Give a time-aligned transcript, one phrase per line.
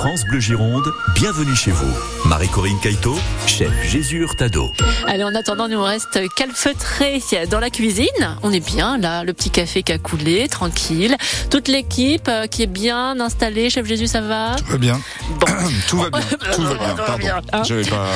[0.00, 1.92] France Bleu Gironde, bienvenue chez vous.
[2.24, 4.72] Marie-Corinne Caïto, chef Jésus Hurtado.
[5.06, 8.06] Allez, en attendant, nous reste calfeutré dans la cuisine.
[8.42, 11.18] On est bien là, le petit café qui a coulé, tranquille.
[11.50, 13.68] Toute l'équipe euh, qui est bien installée.
[13.68, 14.56] Chef Jésus, ça va?
[14.56, 14.98] Tout va bien.
[15.38, 15.46] Bon.
[15.88, 16.20] Tout va bien.
[16.54, 16.94] Tout va bien.
[16.96, 17.26] Pardon.
[17.52, 17.62] Hein?
[17.64, 18.08] J'avais pas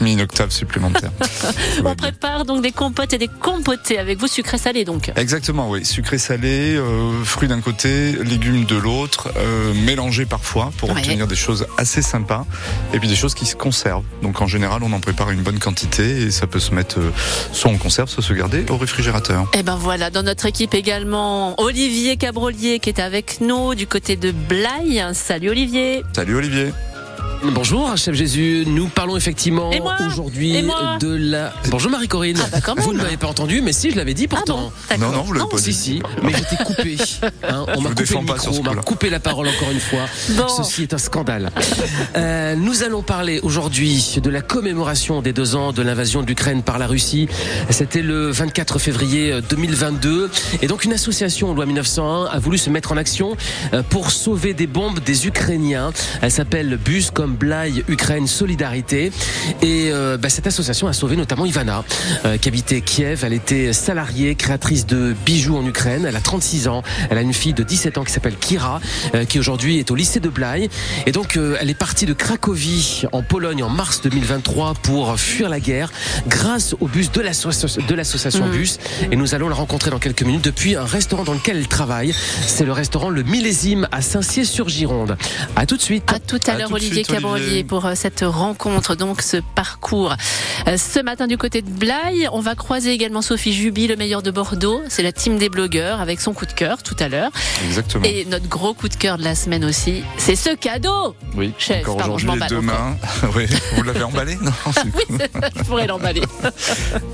[0.00, 1.10] mis une octave supplémentaire.
[1.84, 5.10] On prépare donc des compotes et des compotés avec vous, sucré salé donc.
[5.16, 5.84] Exactement, oui.
[5.84, 11.00] Sucré salé, euh, fruits d'un côté, légumes de l'autre, euh, mélangés parfois pour Ouais.
[11.00, 12.44] obtenir des choses assez sympas
[12.92, 14.04] et puis des choses qui se conservent.
[14.22, 17.10] Donc en général, on en prépare une bonne quantité et ça peut se mettre euh,
[17.52, 19.46] soit en conserve, soit se garder au réfrigérateur.
[19.54, 24.16] Et ben voilà, dans notre équipe également, Olivier Cabrolier qui est avec nous du côté
[24.16, 25.02] de Blaye.
[25.14, 26.02] Salut Olivier.
[26.12, 26.72] Salut Olivier.
[27.44, 28.64] Bonjour, chef Jésus.
[28.66, 29.70] Nous parlons effectivement
[30.06, 30.62] aujourd'hui
[31.00, 31.52] de la.
[31.70, 32.38] Bonjour Marie-Corinne.
[32.52, 34.56] Ah bah vous ne m'avez pas entendu, mais si, je l'avais dit Ah pourtant.
[34.58, 35.10] bon D'accord.
[35.10, 35.74] Non, non, vous l'avez pas Si, dit.
[35.74, 36.96] si, mais j'étais coupé.
[37.48, 40.06] Hein, on m'a coupé le pas micro, on m'a coupé la parole encore une fois.
[40.30, 40.48] Bon.
[40.48, 41.50] Ceci est un scandale.
[42.16, 46.62] Euh, nous allons parler aujourd'hui de la commémoration des deux ans de l'invasion de l'Ukraine
[46.62, 47.28] par la Russie.
[47.70, 50.30] C'était le 24 février 2022.
[50.62, 53.36] Et donc une association, loi 1901, a voulu se mettre en action
[53.74, 55.92] euh, pour sauver des bombes des Ukrainiens.
[56.22, 59.12] Elle s'appelle Bus comme Blaye Ukraine Solidarité.
[59.62, 61.84] Et euh, bah, cette association a sauvé notamment Ivana,
[62.24, 63.24] euh, qui habitait Kiev.
[63.24, 66.04] Elle était salariée, créatrice de bijoux en Ukraine.
[66.06, 66.82] Elle a 36 ans.
[67.10, 68.80] Elle a une fille de 17 ans qui s'appelle Kira,
[69.14, 70.68] euh, qui aujourd'hui est au lycée de Blaye.
[71.06, 75.48] Et donc, euh, elle est partie de Cracovie en Pologne en mars 2023 pour fuir
[75.48, 75.90] la guerre
[76.28, 78.52] grâce au bus de l'asso- de l'association Mhm.
[78.52, 78.78] Bus.
[79.10, 82.14] Et nous allons la rencontrer dans quelques minutes depuis un restaurant dans lequel elle travaille.
[82.46, 85.16] C'est le restaurant Le Millésime à Saint-Cyr-sur-Gironde.
[85.56, 86.04] À tout de suite.
[86.12, 87.15] À tout à À l'heure, Olivier suite,
[87.68, 90.14] Pour euh, cette rencontre, donc ce parcours.
[90.68, 94.22] Euh, Ce matin, du côté de Blaye, on va croiser également Sophie Juby, le meilleur
[94.22, 94.82] de Bordeaux.
[94.88, 97.30] C'est la team des blogueurs avec son coup de cœur tout à l'heure.
[97.66, 98.04] Exactement.
[98.04, 101.14] Et notre gros coup de cœur de la semaine aussi, c'est ce cadeau.
[101.36, 102.96] oui, chef, encore aujourd'hui et demain.
[103.36, 105.18] oui, vous l'avez emballé Non, c'est Oui,
[105.56, 106.22] je pourrais l'emballer.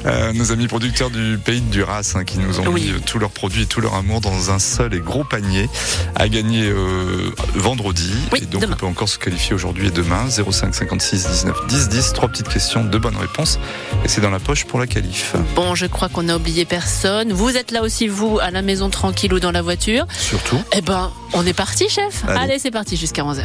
[0.06, 2.92] Euh, nos amis producteurs du pays de Duras hein, qui nous ont Oui.
[2.92, 5.68] mis tous leurs produits et tout leur amour dans un seul et gros panier
[6.16, 8.12] à gagner euh, vendredi.
[8.32, 8.74] Oui, et donc demain.
[8.74, 10.28] on peut encore se qualifier aujourd'hui demain.
[10.30, 12.12] 05 56 19 10 10.
[12.12, 13.58] Trois petites questions, deux bonnes réponses.
[14.04, 15.34] Et c'est dans la poche pour la qualif.
[15.54, 17.32] Bon, je crois qu'on n'a oublié personne.
[17.32, 20.06] Vous êtes là aussi, vous, à la maison tranquille ou dans la voiture.
[20.16, 20.60] Surtout.
[20.76, 22.24] Eh ben, on est parti, chef.
[22.26, 22.40] Allez.
[22.40, 23.42] Allez c'est parti jusqu'à 11h.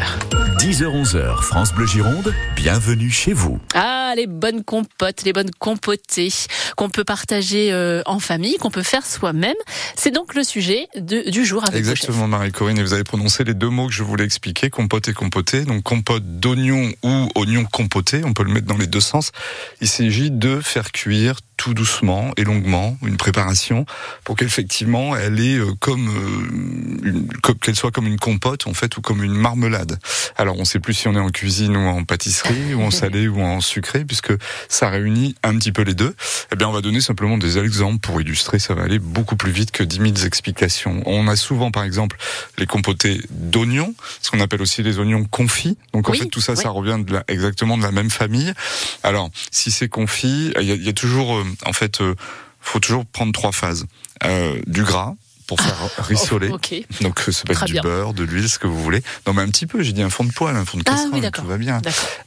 [0.60, 3.60] 10h-11h, France Bleu Gironde, bienvenue chez vous.
[3.76, 6.32] Ah, les bonnes compotes, les bonnes compotées
[6.76, 9.56] qu'on peut partager euh, en famille, qu'on peut faire soi-même.
[9.96, 12.00] C'est donc le sujet de- du jour avec vous, chef.
[12.00, 12.78] Exactement, Marie-Corinne.
[12.80, 15.64] Et vous avez prononcé les deux mots que je voulais expliquer, compote et compoté.
[15.64, 19.32] Donc, compote d'oignon ou oignon compoté, on peut le mettre dans les deux sens.
[19.82, 23.86] Il s'agit de faire cuire tout doucement et longuement une préparation
[24.24, 28.96] pour qu'effectivement elle est euh, comme euh, que- qu'elle soit comme une compote en fait
[28.98, 29.98] ou comme une marmelade.
[30.38, 33.28] Alors on sait plus si on est en cuisine ou en pâtisserie ou en salé
[33.28, 34.34] ou en sucré puisque
[34.70, 36.14] ça réunit un petit peu les deux.
[36.52, 38.60] Eh bien on va donner simplement des exemples pour illustrer.
[38.60, 41.02] Ça va aller beaucoup plus vite que 10 000 explications.
[41.08, 42.18] On a souvent par exemple
[42.60, 45.76] les compotés d'oignons, ce qu'on appelle aussi les oignons confits.
[45.94, 46.62] Donc en Oui, fait tout ça oui.
[46.64, 48.54] ça revient de la- exactement de la même famille.
[49.04, 52.16] Alors si c'est confit, il y y a toujours euh, en fait euh,
[52.62, 53.86] faut toujours prendre trois phases.
[54.24, 55.14] Euh, du gras
[55.48, 56.50] pour faire rissoler.
[56.52, 56.76] Oh, ok.
[57.02, 57.82] Donc ça peut être Très du bien.
[57.82, 59.02] beurre, de l'huile, ce que vous voulez.
[59.26, 60.92] Non mais un petit peu, j'ai dit un fond de poêle, un fond de Ah
[60.92, 61.82] casserole, oui, tout va bien.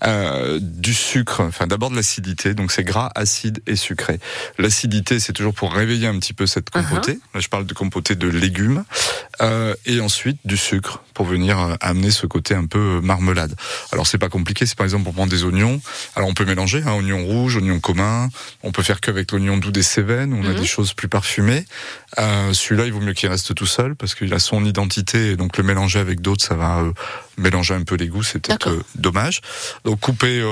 [0.04, 4.18] Euh, du sucre, enfin d'abord de l'acidité, donc c'est gras, acide et sucré.
[4.58, 6.82] L'acidité, c'est toujours pour réveiller un petit peu cette Uh-huh.
[6.88, 7.18] compotée.
[7.34, 8.84] Là, je parle de compotée de légumes.
[9.42, 13.54] Euh, et ensuite du sucre pour venir euh, amener ce côté un peu marmelade.
[13.90, 15.80] Alors c'est pas compliqué, c'est par exemple pour prendre des oignons.
[16.14, 18.28] Alors on peut mélanger, hein, oignon rouge, oignon commun.
[18.62, 20.60] On peut faire qu'avec l'oignon doux des Cévennes, on a Mhm.
[20.60, 21.64] des choses plus parfumées.
[22.18, 25.36] Euh, Celui-là, il vaut mieux qu'il reste tout seul parce qu'il a son identité et
[25.36, 26.92] donc le mélanger avec d'autres, ça va euh,
[27.36, 29.40] mélanger un peu les goûts, c'est peut-être euh, dommage.
[29.84, 30.42] Donc couper,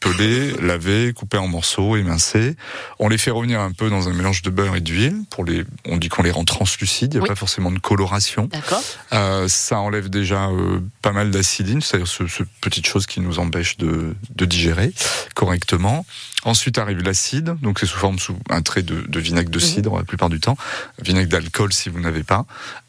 [0.00, 2.56] peler, laver, couper en morceaux, émincer.
[2.98, 5.16] On les fait revenir un peu dans un mélange de beurre et d'huile.
[5.30, 7.14] Pour les, on dit qu'on les rend translucides.
[7.14, 7.28] Il n'y a Oui.
[7.28, 8.46] pas forcément de coloration.
[8.52, 8.82] D'accord.
[9.12, 13.38] Euh, ça enlève déjà euh, pas mal d'acidine, c'est-à-dire ce, ce petite chose qui nous
[13.38, 14.92] empêche de, de digérer
[15.34, 16.04] correctement.
[16.44, 19.96] Ensuite arrive l'acide, donc c'est sous forme sous un trait de, de vinaigre de cidre
[19.96, 20.56] la plupart du temps,
[21.00, 22.46] vinaigre d'alcool si vous n'avez pas.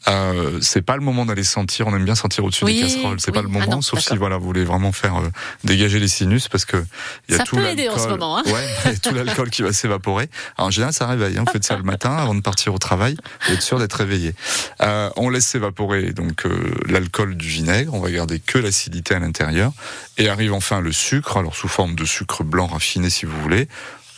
[0.08, 3.20] Euh, c'est pas le moment d'aller sentir, on aime bien sentir au-dessus Oui, des casseroles,
[3.20, 3.36] c'est oui.
[3.36, 5.30] pas le moment, Ah non, sauf si voilà vous voulez vraiment faire euh,
[5.64, 6.83] dégager les sinus parce que
[7.28, 8.44] il y a Ça tout peut aider en ce moment, hein.
[8.46, 10.30] Ouais, tout l'alcool qui va s'évaporer.
[10.58, 11.38] En général, ça réveille.
[11.38, 11.44] Hein.
[11.46, 13.18] Vous faites ça le matin avant de partir au travail.
[13.48, 14.34] Vous êtes sûr d'être réveillé.
[14.82, 17.94] Euh, on laisse s'évaporer donc euh, l'alcool du vinaigre.
[17.94, 19.72] On va garder que l'acidité à l'intérieur.
[20.18, 21.38] Et arrive enfin le sucre.
[21.38, 23.68] Alors sous forme de sucre blanc raffiné si vous voulez.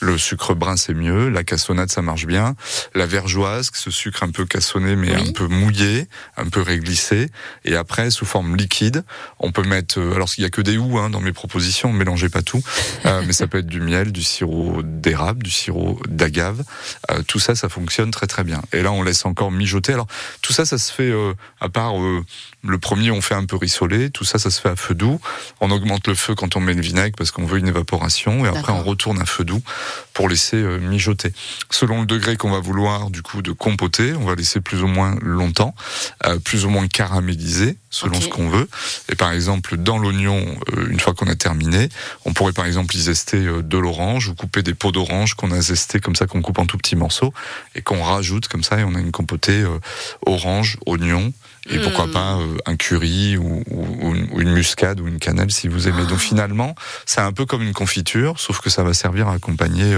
[0.02, 1.30] Le sucre brun, c'est mieux.
[1.30, 2.56] La cassonade, ça marche bien.
[2.94, 6.08] La vergeoise, ce sucre un peu cassonné, mais un peu mouillé,
[6.38, 7.30] un peu réglissé.
[7.64, 9.04] Et après, sous forme liquide,
[9.40, 10.00] on peut mettre.
[10.00, 11.94] Euh, alors, il y a que des ou hein, dans mes propositions.
[11.94, 12.62] Mélangez pas tout.
[13.06, 16.64] Euh, mais ça peut être du miel, du sirop d'érable, du sirop d'agave.
[17.12, 18.62] Euh, tout ça, ça fonctionne très très bien.
[18.74, 19.94] Et là, on laisse encore mijoter.
[19.94, 20.08] Alors,
[20.42, 21.14] tout ça, ça se fait
[21.62, 21.94] à part
[22.64, 24.10] le premier, on fait un peu rissoler.
[24.10, 25.20] Tout ça, ça se fait à feu doux.
[25.62, 28.46] On augmente le feu quand on met le vinaigre parce qu'on veut une évaporation.
[28.46, 29.64] Et après, on retourne à feu doux
[30.14, 31.34] pour laisser euh, mijoter.
[31.70, 34.88] Selon le degré qu'on va vouloir du coup de compoter, on va laisser plus ou
[34.88, 35.76] moins longtemps,
[36.26, 38.68] euh, plus ou moins caraméliser selon ce qu'on veut.
[39.10, 40.44] Et par exemple, dans l'oignon,
[40.76, 41.90] euh, une fois qu'on a terminé,
[42.26, 45.62] on pourrait par exemple y zester de l'orange ou couper des peaux d'orange qu'on a
[45.62, 47.34] zesté comme ça, qu'on coupe en tout petits morceaux
[47.76, 49.66] et qu'on rajoute comme ça et on a une compotée
[50.26, 51.34] orange, oignon,
[51.70, 52.12] et pourquoi hmm.
[52.12, 53.64] pas un curry ou,
[54.38, 56.06] une muscade ou une cannelle si vous aimez.
[56.06, 56.76] Donc finalement,
[57.06, 59.96] c'est un peu comme une confiture, sauf que ça va servir à accompagner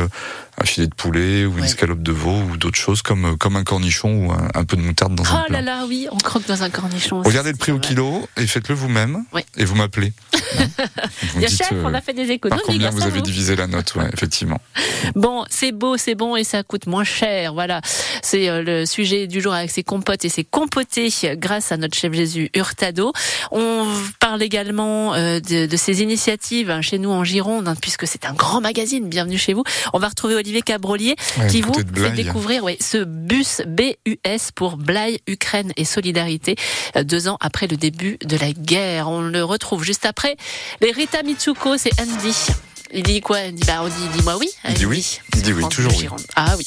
[0.60, 3.64] un filet de poulet ou une escalope de veau ou d'autres choses comme comme un
[3.64, 5.46] cornichon ou un, peu de moutarde dans un plat.
[5.50, 7.22] Oh là là, oui, on croque dans un cornichon.
[7.22, 9.24] Regardez le prix au kilo et faites-le vous-même
[9.56, 10.14] et vous m'appelez.
[11.36, 12.62] Bien chef, on a fait des économies.
[12.62, 14.60] Par combien vous avez divisé la note, ouais, effectivement.
[15.16, 17.54] Bon, c'est beau, c'est bon et ça coûte moins cher.
[17.54, 17.82] Voilà,
[18.24, 21.96] c'est euh, le sujet du jour avec ces compotes et ces compotés grâce à notre
[21.96, 23.14] chef Jésus Hurtado.
[23.52, 23.86] On
[24.20, 28.26] parle également euh, de, de ces initiatives hein, chez nous en Gironde, hein, puisque c'est
[28.26, 29.08] un grand magazine.
[29.08, 29.64] Bienvenue chez vous.
[29.94, 31.16] On va retrouver Olivier Cabrolier
[31.50, 36.56] qui vous fait découvrir ce bus BUS pour Blaye, Ukraine et Solidarité,
[36.96, 39.10] euh, deux ans après le début de la guerre.
[39.10, 40.38] On le retrouve juste après.
[40.80, 42.34] Les Rita Mitsuko, c'est Andy.
[42.94, 43.42] Il dit quoi?
[43.42, 44.50] Il dit bah on dit dis-moi oui.
[44.68, 45.20] Il dit oui.
[45.36, 46.08] Il dit oui, toujours oui.
[46.36, 46.66] Ah oui.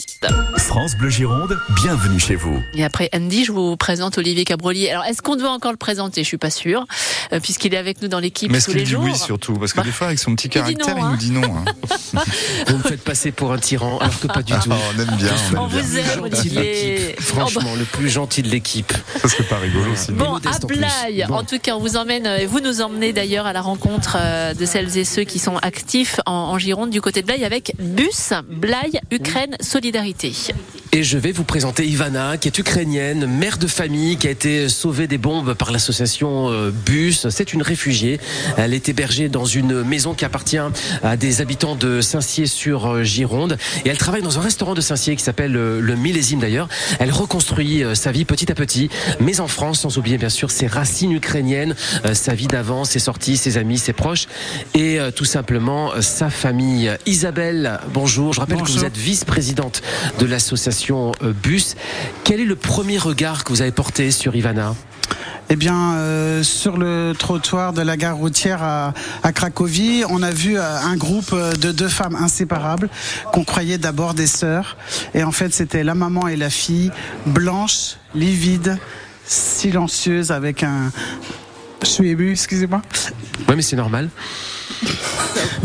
[0.59, 2.63] France Bleu Gironde, bienvenue chez vous.
[2.75, 4.91] Et après Andy, je vous présente Olivier Cabrolier.
[4.91, 6.23] Alors est-ce qu'on doit encore le présenter?
[6.23, 6.87] Je suis pas sûre,
[7.33, 8.75] euh, puisqu'il est avec nous dans l'équipe tous les jours.
[8.75, 9.55] Mais est-ce qu'il dit oui surtout?
[9.55, 11.43] Parce que bah, des fois avec son petit caractère, il, nous dit non.
[11.43, 11.65] Hein.
[12.69, 14.71] vous me faites passer pour un tyran, alors que pas du tout.
[14.71, 15.35] on aime bien.
[15.57, 17.17] On, vous aime, Olivier.
[17.19, 18.93] Franchement, le plus gentil de l'équipe.
[19.23, 20.19] Ça serait pas rigolo sinon.
[20.19, 23.53] Bon, à Blaye, en, tout cas, on vous emmène, et vous nous emmenez d'ailleurs à
[23.53, 27.23] la rencontre euh, de celles et ceux qui sont actifs en, en Gironde du côté
[27.23, 30.33] de Blaye avec Bus, Blaye, Ukraine, Solidarité.
[30.93, 34.69] Et je vais vous présenter Ivana, qui est ukrainienne, mère de famille, qui a été
[34.69, 37.29] sauvée des bombes par l'association euh, Bus.
[37.29, 38.19] C'est une réfugiée.
[38.57, 40.59] Elle est hébergée dans une maison qui appartient
[41.05, 43.57] à des habitants de Saint-Cier-sur-Gironde.
[43.85, 46.69] Et elle travaille dans un restaurant de Saint-Cier qui s'appelle euh, le Millésime d'ailleurs.
[46.99, 48.91] Elle reconstruit euh, sa vie petit à petit,
[49.21, 51.77] mais en France, sans oublier bien sûr ses racines ukrainiennes,
[52.15, 54.27] sa vie d'avant, ses sorties, ses amis, ses proches
[54.75, 56.91] et tout simplement sa famille.
[57.07, 58.33] Isabelle, bonjour.
[58.33, 59.83] Je rappelle que vous êtes vice-présidente
[60.19, 61.77] de l'association euh, bus.
[62.25, 64.75] Quel est le premier regard que vous avez porté sur Ivana?
[65.49, 68.93] Eh bien, euh, sur le trottoir de la gare routière à,
[69.33, 72.89] Cracovie, on a vu euh, un groupe de deux femmes inséparables
[73.33, 74.77] qu'on croyait d'abord des sœurs.
[75.15, 76.91] Et en fait, c'était la maman et la fille,
[77.27, 78.79] blanches, livides,
[79.27, 80.93] silencieuses, avec un...
[81.83, 82.83] Je suis ému, excusez-moi.
[83.49, 84.11] Oui, mais c'est normal.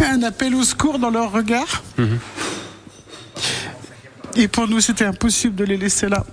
[0.04, 1.84] un appel au secours dans leur regard.
[1.98, 2.20] Mhm.
[4.36, 6.26] Et pour nous, c'était impossible de les laisser là.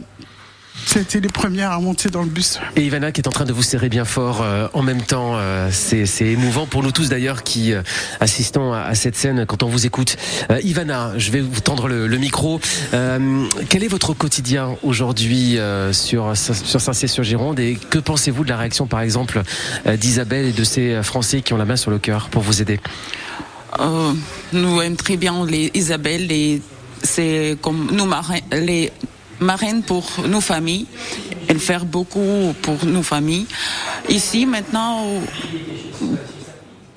[0.87, 2.59] C'était les premières à monter dans le bus.
[2.77, 5.33] Et Ivana qui est en train de vous serrer bien fort euh, en même temps.
[5.37, 7.83] Euh, c'est émouvant pour nous tous d'ailleurs qui euh,
[8.21, 10.17] assistons à, cette scène quand on vous écoute.
[10.63, 12.61] Ivana, je vais vous tendre le, micro.
[13.69, 15.59] quel est votre quotidien aujourd'hui
[15.93, 17.59] sur, sur Saint-Cyr-sur-Gironde?
[17.59, 19.43] Et que pensez-vous de la réaction par exemple
[19.99, 22.81] d'Isabelle et de ces Français qui ont la main sur le cœur pour vous aider?
[24.53, 26.63] Nous aimons très bien les Isabelle et
[27.03, 28.09] c'est comme nous
[28.53, 28.93] les
[29.41, 30.87] marraines pour nos familles.
[31.49, 33.47] Elles font beaucoup pour nos familles.
[34.09, 35.05] Ici, maintenant,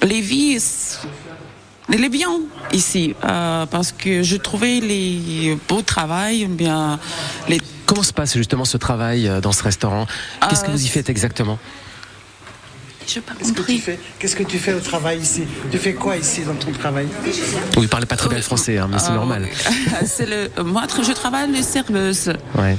[0.01, 0.57] les vies,
[1.91, 6.99] elle est bien ici euh, parce que je trouvais les beaux travail, bien
[7.47, 7.59] les.
[7.85, 10.07] Comment se passe justement ce travail euh, dans ce restaurant?
[10.49, 11.59] Qu'est-ce que vous y faites exactement?
[13.05, 13.99] Qu'est-ce que tu fais?
[14.19, 15.43] Qu'est-ce que tu fais au travail ici?
[15.71, 17.07] Tu fais quoi ici dans ton travail?
[17.75, 19.47] Vous ne parlez pas très bien le français, hein, mais c'est ah, normal.
[20.05, 22.33] c'est le, moi, je travaille les serveuse.
[22.57, 22.77] Ouais.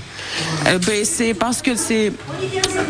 [0.67, 2.13] Euh, ben, c'est parce que c'est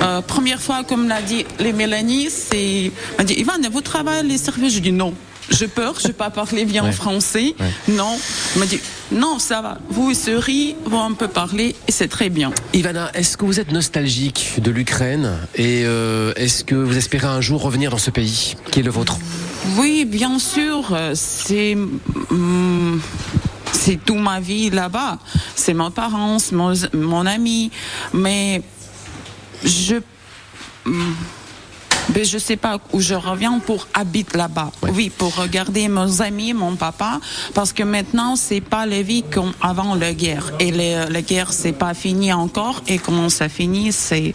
[0.02, 4.38] euh, première fois, comme l'a dit les Mélanie, c'est m'a dit Ivan, vous travaillez les
[4.38, 4.75] serveuses?
[4.75, 5.14] Je dis non.
[5.50, 7.55] J'ai peur, je ne pas parler bien français.
[7.88, 8.19] Non.
[8.55, 8.81] Il m'a dit,
[9.13, 9.79] non, ça va.
[9.89, 12.51] Vous, souris, vous un peu parler et c'est très bien.
[12.73, 17.41] Ivana, est-ce que vous êtes nostalgique de l'Ukraine et euh, est-ce que vous espérez un
[17.41, 19.19] jour revenir dans ce pays qui est le vôtre?
[19.79, 20.97] Oui, bien sûr.
[21.15, 21.77] C'est.
[21.77, 22.99] Mm,
[23.73, 25.19] c'est toute ma vie là-bas.
[25.55, 27.71] C'est mes parents, mon, mon ami.
[28.13, 28.63] Mais
[29.65, 29.97] je.
[32.11, 34.71] Ben, je sais pas où je reviens pour habiter là-bas.
[34.95, 37.21] Oui, pour regarder mes amis, mon papa,
[37.53, 40.53] parce que maintenant c'est pas la vie comme avant la guerre.
[40.61, 42.83] Et la guerre c'est pas fini encore.
[42.87, 44.35] Et comment ça finit, c'est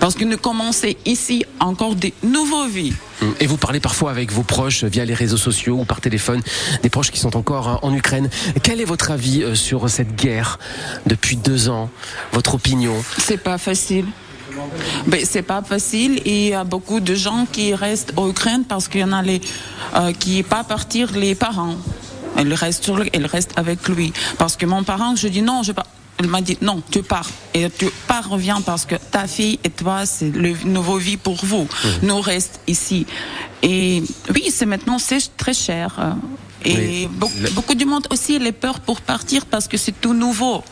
[0.00, 2.92] parce que nous commençons ici encore des nouvelles vies.
[3.40, 6.42] Et vous parlez parfois avec vos proches via les réseaux sociaux ou par téléphone,
[6.82, 8.28] des proches qui sont encore hein, en Ukraine.
[8.62, 10.58] Quel est votre avis euh, sur cette guerre
[11.06, 11.88] depuis deux ans?
[12.32, 12.94] Votre opinion?
[13.18, 14.06] C'est pas facile.
[15.06, 18.64] Ben, c'est pas facile et il y a beaucoup de gens qui restent en Ukraine
[18.68, 19.40] parce qu'il y en a les,
[19.94, 21.76] euh, qui pas partir les parents.
[22.36, 24.12] Elle reste, sur elle reste avec lui.
[24.38, 25.86] Parce que mon parent, je dis non, je pas.
[26.18, 27.28] Elle m'a dit non, tu pars.
[27.52, 31.44] Et tu pars, reviens parce que ta fille et toi, c'est le nouveau vie pour
[31.44, 31.66] vous.
[32.02, 33.06] Nous reste ici.
[33.62, 34.02] Et
[34.34, 36.16] oui, c'est maintenant, c'est très cher.
[36.64, 40.62] Et beaucoup, beaucoup, du monde aussi les peur pour partir parce que c'est tout nouveau.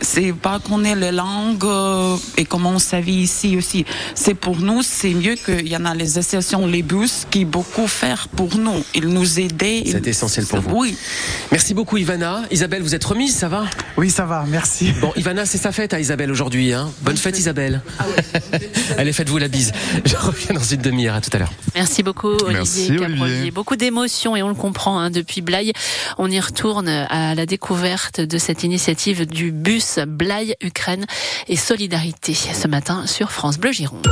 [0.00, 3.84] C'est pas qu'on ait les langues euh, et comment on sa vie ici aussi.
[4.14, 7.86] C'est pour nous, c'est mieux qu'il y en a les associations, les bus qui beaucoup
[7.86, 8.84] faire pour nous.
[8.94, 9.84] Ils nous aider.
[9.86, 10.76] C'est essentiel pour vous.
[10.76, 10.96] Oui.
[11.50, 12.42] Merci beaucoup Ivana.
[12.50, 13.64] Isabelle, vous êtes remise, ça va?
[13.96, 14.92] Oui, ça va, merci.
[15.00, 16.72] Bon, Ivana, c'est sa fête à Isabelle aujourd'hui.
[16.72, 17.82] Hein Bonne fête Isabelle.
[17.98, 18.60] Ah ouais.
[18.98, 19.72] Allez, faites-vous la bise.
[20.04, 21.14] Je reviens dans une demi-heure.
[21.14, 21.52] À tout à l'heure.
[21.74, 23.50] Merci beaucoup Olivier Merci, Olivier.
[23.50, 25.72] Beaucoup d'émotions et on le comprend hein, depuis Blaye.
[26.18, 31.06] On y retourne à la découverte de cette initiative du bus Blaye Ukraine
[31.48, 34.06] et Solidarité ce matin sur France Bleu Gironde.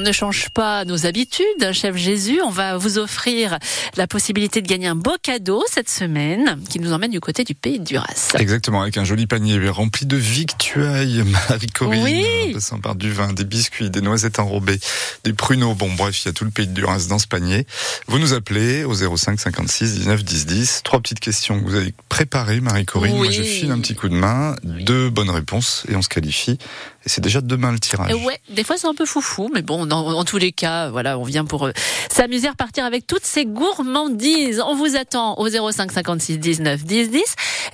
[0.00, 2.40] Ne change pas nos habitudes, chef Jésus.
[2.44, 3.58] On va vous offrir
[3.96, 7.54] la possibilité de gagner un beau cadeau cette semaine qui nous emmène du côté du
[7.54, 8.32] pays de Duras.
[8.38, 12.02] Exactement, avec un joli panier rempli de victuailles, Marie-Corinne.
[12.02, 12.50] Oui.
[12.50, 14.78] En passant par du vin, des biscuits, des noisettes enrobées,
[15.24, 15.74] des pruneaux.
[15.74, 17.66] Bon, bref, il y a tout le pays de Duras dans ce panier.
[18.06, 20.80] Vous nous appelez au 05 56 19 10 10.
[20.84, 23.12] Trois petites questions que vous avez préparées, Marie-Corinne.
[23.12, 23.18] Oui.
[23.18, 24.56] Moi, je file un petit coup de main.
[24.62, 26.58] Deux bonnes réponses et on se qualifie.
[27.04, 28.10] Et c'est déjà demain le tirage.
[28.10, 30.90] Et ouais, des fois c'est un peu foufou, mais bon, dans, en tous les cas,
[30.90, 31.72] voilà, on vient pour euh,
[32.10, 34.60] s'amuser, repartir avec toutes ces gourmandises.
[34.66, 37.22] On vous attend au 05 56 19 10 10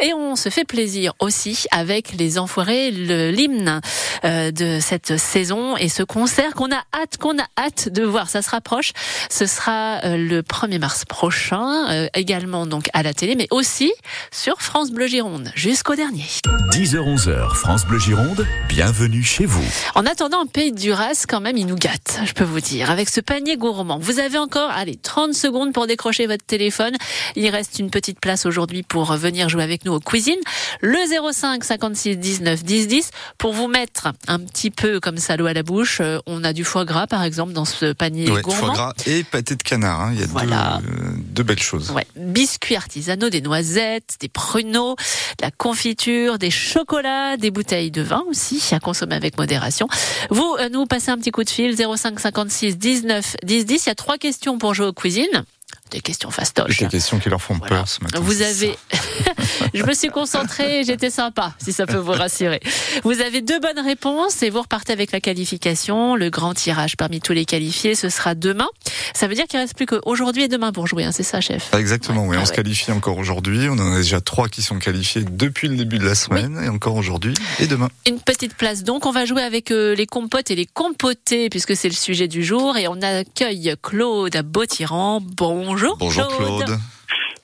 [0.00, 3.80] et on se fait plaisir aussi avec les Enfoirés, le- l'hymne
[4.24, 8.28] euh, de cette saison et ce concert qu'on a hâte, qu'on a hâte de voir.
[8.28, 8.92] Ça se rapproche.
[9.30, 13.92] Ce sera euh, le 1er mars prochain, euh, également donc à la télé, mais aussi
[14.30, 16.24] sur France Bleu Gironde jusqu'au dernier.
[16.72, 19.62] 10h-11h, France Bleu Gironde, bienvenue chez vous.
[19.94, 22.90] En attendant, un pays de Duras, quand même, il nous gâte, je peux vous dire.
[22.90, 26.94] Avec ce panier gourmand, vous avez encore, allez, 30 secondes pour décrocher votre téléphone.
[27.36, 30.34] Il reste une petite place aujourd'hui pour venir jouer avec nous aux cuisines.
[30.80, 30.98] Le
[31.32, 35.52] 05 56 19 10 10 pour vous mettre un petit peu comme ça l'eau à
[35.52, 35.98] la bouche.
[36.00, 38.58] Euh, On a du foie gras, par exemple, dans ce panier Ouais, gourmand.
[38.66, 40.00] foie gras et pâté de canard.
[40.00, 40.10] hein.
[40.14, 40.80] Il y a Voilà.
[40.82, 41.90] deux, euh, deux belles choses.
[41.90, 48.02] Ouais, biscuits artisanaux, des noisettes, des pruneaux, de la confiture, des chocolats, des bouteilles de
[48.02, 49.88] vin aussi à consommer avec modération.
[50.30, 53.86] Vous euh, nous passez un petit coup de fil 05 56 19 10 10.
[53.86, 55.44] Il y a trois questions pour jouer aux cuisines.
[55.90, 56.78] Des questions fastoches.
[56.78, 57.76] Des questions qui leur font Voilà.
[57.76, 58.18] peur ce matin.
[58.20, 58.76] Vous avez,
[59.74, 62.60] je me suis concentrée, j'étais sympa, si ça peut vous rassurer.
[63.04, 66.16] Vous avez deux bonnes réponses et vous repartez avec la qualification.
[66.16, 68.66] Le grand tirage parmi tous les qualifiés, ce sera demain.
[69.14, 71.68] Ça veut dire qu'il reste plus qu'aujourd'hui et demain pour jouer, hein, c'est ça, chef?
[71.72, 72.36] Ah, Exactement, oui.
[72.38, 72.56] Ah on se ouais.
[72.56, 73.68] qualifie encore aujourd'hui.
[73.68, 76.68] On en a déjà trois qui sont qualifiés depuis le début de la semaine et
[76.68, 77.88] encore aujourd'hui et demain.
[78.08, 79.06] Une petite place donc.
[79.06, 82.44] On va jouer avec euh, les compotes et les compotés puisque c'est le sujet du
[82.44, 85.20] jour et on accueille Claude Bottiran.
[85.22, 85.75] Bonjour.
[85.76, 86.78] Bonjour Claude.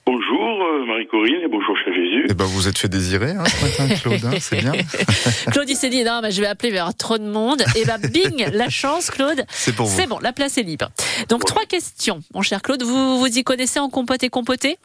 [0.06, 2.26] Bonjour euh, Marie-Corinne et bonjour Cher Jésus.
[2.30, 4.24] Eh ben, vous êtes fait désirer hein, ce matin, Claude.
[4.24, 4.72] hein, c'est bien.
[5.52, 7.24] Claude il s'est dit non, mais je vais appeler, il va y avoir trop de
[7.30, 7.62] monde.
[7.76, 9.44] Et ben bing, la chance, Claude.
[9.50, 9.94] C'est pour vous.
[9.96, 10.88] C'est bon, la place est libre.
[11.28, 12.82] Donc trois questions, mon cher Claude.
[12.82, 14.78] Vous vous y connaissez en compote et compoté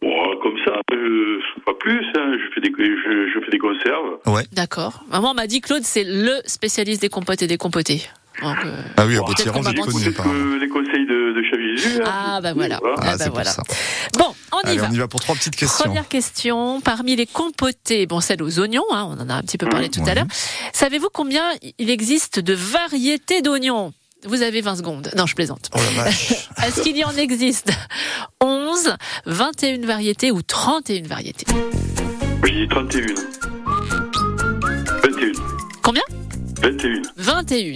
[0.00, 0.08] Bon,
[0.42, 2.00] comme ça, euh, pas plus.
[2.16, 4.44] hein, je, fais des, je, je fais des conserves.
[4.52, 5.04] D'accord.
[5.10, 8.02] Maman m'a dit Claude, c'est le spécialiste des compotes et des compotés.
[8.40, 10.24] Donc, euh, Ah oui, à peut-être vous connaissez pas.
[10.60, 11.42] Les conseils de, de
[11.76, 12.00] Jésus.
[12.02, 12.04] hein.
[12.06, 12.80] Ah bah voilà.
[12.82, 13.50] Ah, Ah, bah voilà.
[13.50, 13.62] ça.
[14.18, 14.88] Bon, on y Allez, va.
[14.90, 15.84] on y va pour trois petites questions.
[15.84, 19.58] Première question, parmi les compotés, bon celle aux oignons, hein, on en a un petit
[19.58, 20.26] peu parlé tout à l'heure.
[20.72, 21.44] Savez-vous combien
[21.78, 23.92] il existe de variétés d'oignons?
[24.24, 25.10] Vous avez 20 secondes.
[25.16, 25.68] Non, je plaisante.
[25.74, 25.78] Oh.
[26.64, 27.70] Est-ce qu'il y en existe?
[28.40, 28.94] 11,
[29.26, 31.44] 21 variétés ou 31 variétés?
[32.46, 33.04] J'ai dit 31.
[36.62, 37.02] 21.
[37.16, 37.74] 21.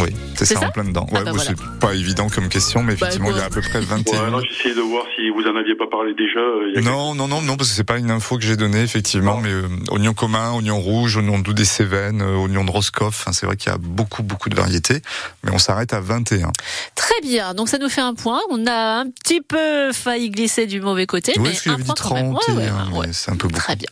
[0.00, 1.06] Oui, c'est ça, ça en plein dedans.
[1.10, 1.50] Ah Ouais, bah voilà.
[1.50, 3.84] c'est pas évident comme question, mais Bah, effectivement, il y a à peu près Ouais,
[3.84, 4.24] 21.
[4.24, 6.40] alors j'essayais de voir si vous en aviez pas parlé déjà.
[6.40, 8.44] euh, il y a Non, non, non, non, parce que c'est pas une info que
[8.44, 12.64] j'ai donnée, effectivement, mais euh, oignon commun, oignon rouge, oignon doux des Cévennes, euh, oignon
[12.64, 15.02] de Roscoff, hein, c'est vrai qu'il y a beaucoup, beaucoup de variétés,
[15.42, 16.50] mais on s'arrête à 21.
[16.94, 18.40] Très bien, donc ça nous fait un point.
[18.50, 22.14] On a un petit peu failli glisser du mauvais côté, Oui, mais un point quand
[22.14, 22.32] même.
[22.34, 23.08] 30, Ouais, ouais, euh, ouais, ouais.
[23.12, 23.60] c'est un peu beaucoup.
[23.60, 23.88] Très bien.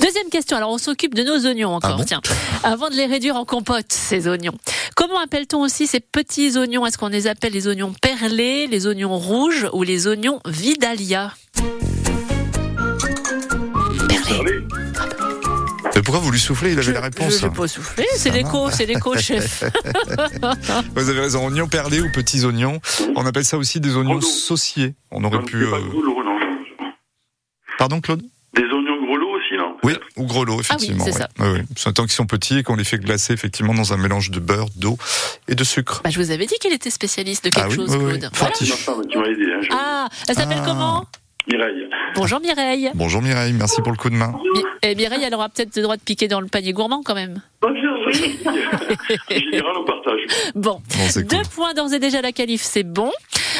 [0.00, 0.56] Deuxième question.
[0.56, 1.92] Alors, on s'occupe de nos oignons encore.
[1.94, 2.20] Ah bon Tiens,
[2.62, 4.54] avant de les réduire en compote, ces oignons.
[4.96, 6.84] Comment appelle-t-on aussi ces petits oignons?
[6.86, 11.32] Est-ce qu'on les appelle les oignons perlés, les oignons rouges ou les oignons vidalia?
[14.08, 14.60] Perlés.
[15.94, 16.70] Mais pourquoi vous lui soufflez?
[16.72, 17.38] Il avait Je- la réponse.
[17.40, 18.04] Je n'ai pas soufflé.
[18.16, 19.62] C'est l'écho, c'est l'écho, chef.
[20.94, 22.80] Vous avez raison, oignons perlés ou petits oignons.
[23.14, 24.94] On appelle ça aussi des oignons sauciers.
[25.12, 25.64] On aurait Donc, pu.
[25.70, 26.14] pas euh, non.
[27.78, 28.22] Pardon, Claude?
[28.56, 28.93] Des oignons
[29.82, 31.04] Oui, ou grelots, effectivement.
[31.06, 31.20] Ah c'est ouais.
[31.20, 31.28] ça.
[31.40, 31.60] Oui, oui.
[31.76, 34.40] C'est tant qu'ils sont petits et qu'on les fait glacer effectivement dans un mélange de
[34.40, 34.96] beurre, d'eau
[35.48, 36.00] et de sucre.
[36.04, 38.18] Bah, je vous avais dit qu'il était spécialiste de quelque Ah oui, chose, oui, oui.
[38.20, 38.30] Claude.
[38.34, 38.66] Forti.
[38.66, 39.42] C'est ma femme qui m'a aidé.
[39.52, 40.64] Hein, je- Ah, elle s'appelle Ah.
[40.66, 41.04] comment?
[41.46, 41.86] Mireille.
[42.14, 42.90] Bonjour Mireille.
[42.94, 44.32] Bonjour Mireille, merci pour le coup de main.
[44.54, 47.14] Mi- Et Mireille, elle aura peut-être le droit de piquer dans le panier gourmand quand
[47.14, 47.42] même.
[47.60, 48.38] Bonjour, oui.
[48.46, 50.20] En général, on partage.
[50.54, 51.38] Bon, Bon, c'est cool.
[51.38, 53.12] deux points d'ores et déjà la qualif, c'est bon.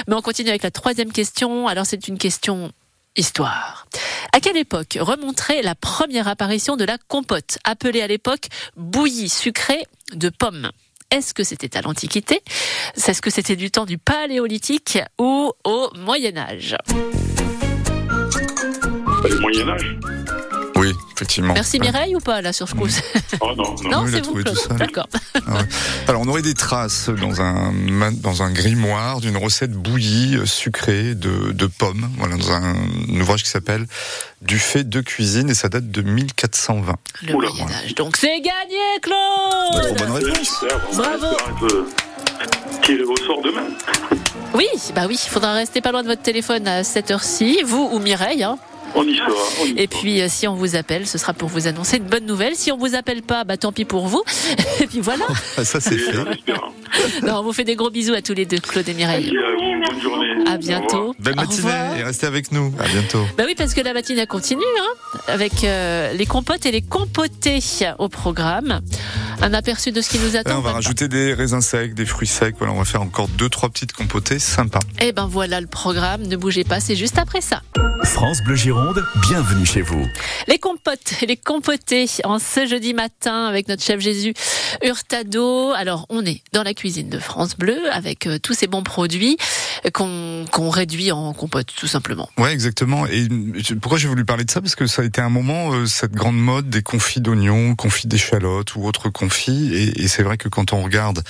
[0.08, 1.68] Mais on continue avec la troisième question.
[1.68, 2.72] Alors c'est une question
[3.16, 3.86] histoire.
[4.32, 9.84] À quelle époque remonterait la première apparition de la compote, appelée à l'époque bouillie sucrée
[10.12, 10.70] de pommes?
[11.10, 12.42] Est-ce que c'était à l'Antiquité?
[12.96, 16.76] Est-ce que c'était du temps du Paléolithique ou au Moyen Âge?
[20.84, 21.54] Oui, effectivement.
[21.54, 21.86] Merci Ouais.
[21.86, 22.86] Mireille ou pas là sur ce coup
[23.40, 23.90] Oh non, non.
[23.90, 24.68] Non, Oui, il a c'est vous trouvé tout Claude.
[24.68, 24.76] seul.
[24.76, 25.06] D'accord.
[25.34, 25.58] Ah ouais.
[26.08, 27.72] Alors, on aurait des traces dans un,
[28.12, 32.74] dans un grimoire d'une recette bouillie euh, sucrée de, de pommes, voilà, dans un,
[33.20, 33.86] ouvrage qui s'appelle
[34.42, 36.94] Du fait de cuisine et ça date de 1420.
[37.22, 37.48] Le Oula.
[37.50, 37.94] Moyen Âge.
[37.94, 39.10] Donc c'est gagné Trop
[39.80, 40.60] Claude bonne C'est réponse.
[40.60, 40.80] super.
[40.92, 41.26] On va Bravo.
[41.36, 41.86] espérer un peu
[42.82, 43.66] tirer au sort demain.
[44.54, 47.88] Oui, bah oui, il faudra rester pas loin de votre téléphone à cette heure-ci, vous
[47.92, 48.44] ou Mireille.
[48.44, 48.56] Hein.
[48.96, 49.28] On y sera.
[49.60, 50.00] On y Et sera.
[50.00, 52.54] puis, euh, si on vous appelle, ce sera pour vous annoncer une bonne nouvelle.
[52.54, 54.22] Si on vous appelle pas, bah tant pis pour vous.
[54.80, 55.24] Et puis voilà.
[55.56, 56.12] Ah, ça, c'est fait.
[57.22, 59.30] Non, on vous fait des gros bisous à tous les deux, Claude et Mireille.
[59.30, 59.53] Vous,
[59.88, 60.26] bonne journée.
[60.46, 61.14] À bientôt.
[61.18, 62.72] Belle matinée et restez avec nous.
[62.78, 63.24] À bientôt.
[63.36, 67.60] Bah oui, parce que la matinée continue, hein, avec euh, les compotes et les compotés
[67.98, 68.80] au programme.
[69.42, 70.58] Un aperçu de ce qui nous Là, attend.
[70.58, 72.54] on va rajouter des raisins secs, des fruits secs.
[72.58, 74.78] Voilà, on va faire encore deux, trois petites compotées sympas.
[75.00, 76.22] Eh ben voilà le programme.
[76.22, 77.62] Ne bougez pas, c'est juste après ça.
[78.04, 80.06] France Bleu Gironde, bienvenue chez vous.
[80.48, 84.34] Les compotes et les compotés en ce jeudi matin avec notre chef Jésus
[84.82, 85.72] Hurtado.
[85.72, 89.36] Alors, on est dans la cuisine de France Bleu avec euh, tous ces bons produits
[89.92, 92.28] qu'on réduit en compote, tout simplement.
[92.38, 93.06] Ouais, exactement.
[93.06, 93.28] Et
[93.80, 94.60] pourquoi j'ai voulu parler de ça?
[94.60, 98.06] Parce que ça a été un moment, euh, cette grande mode des confits d'oignons, confits
[98.06, 99.74] d'échalotes ou autres confits.
[99.74, 101.22] Et, et c'est vrai que quand on regarde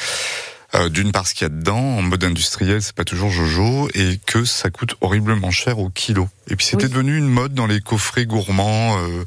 [0.74, 3.88] euh, d'une part ce qu'il y a dedans, en mode industriel, c'est pas toujours Jojo,
[3.94, 6.28] et que ça coûte horriblement cher au kilo.
[6.48, 6.90] Et puis c'était Oui.
[6.90, 9.24] devenu une mode dans les coffrets gourmands euh,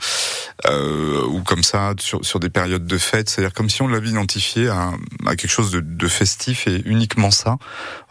[0.66, 3.30] euh, ou comme ça sur, sur des périodes de fête.
[3.30, 4.92] C'est-à-dire comme si on l'avait identifié à,
[5.26, 7.58] à quelque chose de, de festif et uniquement ça.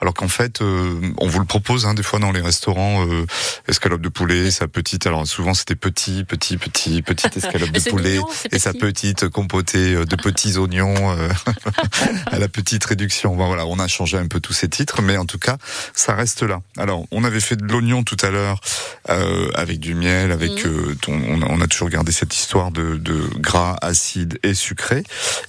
[0.01, 3.27] Alors qu'en fait, euh, on vous le propose hein, des fois dans les restaurants, euh,
[3.69, 5.07] escalope de poulet, sa petite.
[5.07, 9.13] Alors souvent c'était petit, petit, petit, petite escalope de poulet mignon, et sa petit.
[9.15, 11.29] petite compotée euh, de petits oignons euh,
[12.27, 13.35] à la petite réduction.
[13.37, 15.57] Bon, voilà, on a changé un peu tous ces titres, mais en tout cas,
[15.95, 16.61] ça reste là.
[16.77, 18.61] Alors, on avait fait de l'oignon tout à l'heure
[19.09, 20.73] euh, avec du miel, avec Mhm.
[20.73, 24.55] euh, ton- on, a, on a toujours gardé cette histoire de, de gras, acide et
[24.55, 25.03] sucré.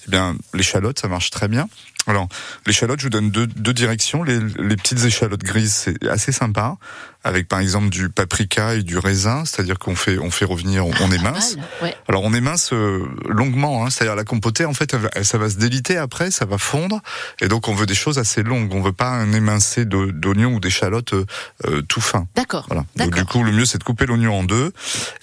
[0.08, 1.68] Eh bien, l'échalote, ça marche très bien.
[2.08, 2.30] Alors,
[2.66, 4.24] l'échalote, je vous donne deux, deux directions.
[4.24, 6.78] Les, les petites échalotes grises, c'est assez sympa,
[7.28, 10.92] avec par exemple du paprika et du raisin, c'est-à-dire qu'on fait on fait revenir, on,
[11.02, 11.34] on mal,
[11.82, 11.96] ouais.
[12.08, 15.58] Alors on émince euh, longuement, hein, c'est-à-dire la compotée en fait, elle ça va se
[15.58, 17.02] déliter après, ça va fondre,
[17.42, 18.74] et donc on veut des choses assez longues.
[18.74, 21.26] On veut pas un émincé de- d'oignon ou d'échalote euh,
[21.66, 22.28] euh, tout fin.
[22.36, 22.66] D'accord.
[22.68, 22.86] Voilà.
[22.96, 24.72] Donc du coup, le mieux c'est de couper l'oignon en deux,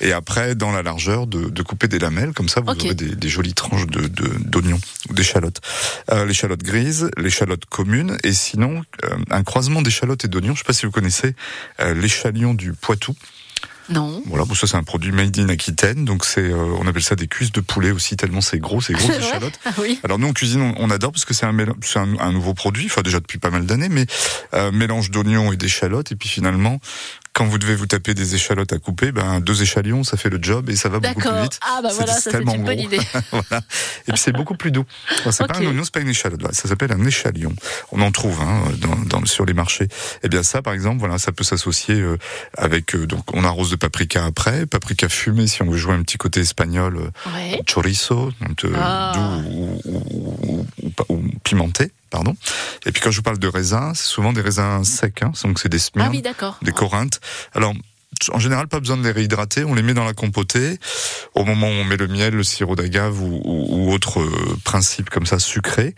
[0.00, 2.84] et après dans la largeur de, de couper des lamelles, comme ça vous Ok.
[2.84, 5.60] aurez des, des jolies tranches de de- d'oignons ou d'échalotes.
[6.12, 10.54] Euh, l'échalote grise, l'échalote commune, et sinon euh, un croisement d'échalotes et d'oignons.
[10.54, 11.34] Je sais pas si vous connaissez
[11.80, 13.14] euh, l'échalion du Poitou.
[13.90, 14.22] Non.
[14.24, 17.16] Voilà, bon, ça c'est un produit made in Aquitaine, donc c'est, euh, on appelle ça
[17.16, 19.60] des cuisses de poulet aussi, tellement c'est gros, c'est gros échalotes.
[19.66, 20.00] Ah oui.
[20.02, 22.32] Alors nous en cuisine, on, on adore parce que c'est un, mél- c'est un, un
[22.32, 24.06] nouveau produit, enfin déjà depuis pas mal d'années, mais
[24.54, 26.80] euh, mélange d'oignons et d'échalotes, et puis finalement,
[27.34, 30.38] quand vous devez vous taper des échalotes à couper, ben deux échalotes, ça fait le
[30.40, 31.42] job et ça va beaucoup plus D'accord.
[31.42, 31.58] vite.
[31.62, 33.00] Ah bah voilà, c'est ça c'est une bonne idée.
[33.32, 33.62] voilà.
[34.08, 34.84] Et puis c'est beaucoup plus doux.
[35.30, 35.62] C'est pas Ok.
[35.62, 36.40] un oignon, c'est pas une échalote.
[36.54, 37.52] Ça s'appelle un échalion.
[37.92, 39.88] On en trouve hein, dans, dans- sur les marchés.
[40.22, 42.16] Et bien ça, par exemple, voilà, ça peut s'associer euh,
[42.56, 46.02] avec euh, donc on arrose de paprika après, paprika fumé si on veut jouer un
[46.02, 47.60] petit côté espagnol, euh, Ouais.
[47.66, 49.12] chorizo, donc, Ah.
[49.14, 52.36] doux ou, ou- ou- ou pas- ou pimenté, pardon.
[52.86, 55.58] Et puis quand je vous parle de raisins, c'est souvent des raisins secs, hein, donc
[55.58, 56.58] c'est des Ah Smyrne oui, d'accord.
[56.62, 57.20] des corinthes.
[57.54, 57.74] Alors,
[58.32, 59.64] en général, pas besoin de les réhydrater.
[59.64, 60.78] On les met dans la compotée.
[61.34, 64.56] Au moment où on met le miel, le sirop d'agave ou, ou, ou autre euh,
[64.62, 65.96] principe comme ça sucré.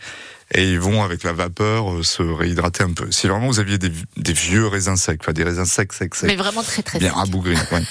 [0.51, 3.11] Et ils vont avec la vapeur euh, se réhydrater un peu.
[3.11, 6.27] Si vraiment vous aviez des, des vieux raisins secs, enfin des raisins secs, secs, secs,
[6.27, 7.83] Mais vraiment très très bien rabougris, ouais.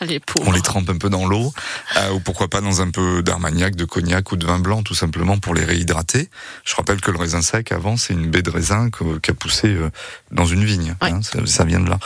[0.06, 0.48] les pauvres.
[0.48, 1.52] on les trempe un peu dans l'eau,
[1.96, 4.94] euh, ou pourquoi pas dans un peu d'armagnac, de cognac ou de vin blanc, tout
[4.94, 6.30] simplement pour les réhydrater.
[6.64, 9.68] Je rappelle que le raisin sec, avant, c'est une baie de raisin qui a poussé
[9.68, 9.90] euh,
[10.30, 10.94] dans une vigne.
[11.02, 11.10] Ouais.
[11.10, 11.98] hein, ça, ça vient de là.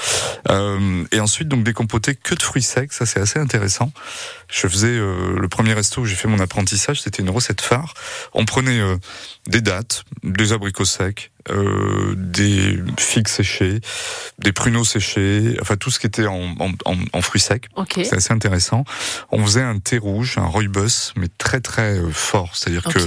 [0.51, 3.93] Euh, et ensuite, donc des compotés que de fruits secs, ça c'est assez intéressant.
[4.51, 7.95] Je faisais euh, le premier resto où j'ai fait mon apprentissage, c'était une recette phare.
[8.35, 8.97] On prenait euh,
[9.47, 13.81] des dattes, des abricots secs, euh, des figues séchées,
[14.39, 17.67] des pruneaux séchés, enfin tout ce qui était en, en, en, en fruits secs.
[17.77, 17.93] Ok.
[18.05, 18.85] C'est assez intéressant.
[19.31, 22.55] On faisait un thé rouge, un rooibos, mais très très euh, fort.
[22.55, 22.99] C'est-à-dire que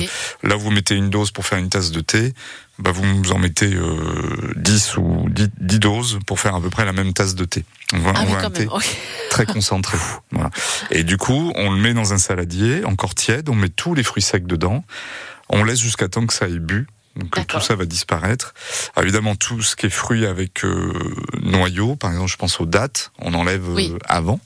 [0.43, 2.33] là, vous mettez une dose pour faire une tasse de thé,
[2.79, 6.83] bah vous en mettez euh, 10 ou 10, 10 doses pour faire à peu près
[6.85, 7.63] la même tasse de thé.
[7.93, 8.67] On voit, Ah on oui, un thé.
[8.67, 8.85] Ok.
[9.29, 9.97] très concentré.
[10.31, 10.49] voilà.
[10.91, 14.03] Et du coup, on le met dans un saladier, encore tiède, on met tous les
[14.03, 14.83] fruits secs dedans,
[15.49, 16.87] on laisse jusqu'à temps que ça ait bu.
[17.15, 18.53] Donc euh, tout ça va disparaître.
[18.95, 20.91] Alors, évidemment, tout ce qui est fruits avec euh,
[21.41, 23.93] noyaux, par exemple, je pense aux dattes, on enlève euh, Oui.
[24.05, 24.41] avant.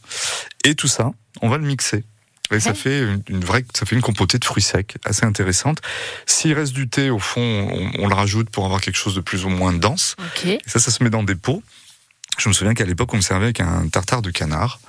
[0.63, 1.09] Et tout ça,
[1.41, 2.03] on va le mixer.
[2.51, 5.79] Et ça fait une, vraie, ça fait une compotée de fruits secs assez intéressante.
[6.25, 9.21] S'il reste du thé, au fond, on, on le rajoute pour avoir quelque chose de
[9.21, 10.15] plus ou moins dense.
[10.65, 11.61] Et ça, ça se met dans des pots.
[12.39, 14.79] Je me souviens qu'à l'époque, on me servait avec un tartare de canard.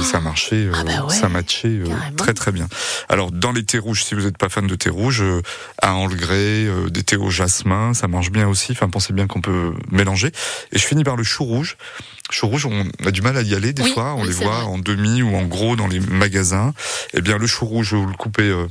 [0.00, 1.86] et ça marchait, euh, Ah bah ouais, ça matchait euh,
[2.16, 2.66] très très bien.
[3.10, 5.42] Alors, dans les thés rouges, si vous n'êtes pas fan de thé rouge, euh,
[5.82, 8.72] Angles-Grey, euh, des thés au jasmin, ça marche bien aussi.
[8.72, 10.28] Enfin, pensez bien qu'on peut mélanger.
[10.72, 11.76] Et je finis par le chou rouge.
[12.30, 14.14] Chou rouge, on a du mal à y aller des Oui, fois.
[14.14, 14.64] On oui, les voit vrai.
[14.64, 16.72] en demi ou en gros dans les magasins.
[17.12, 18.66] Eh bien, le chou rouge, vous le coupez euh,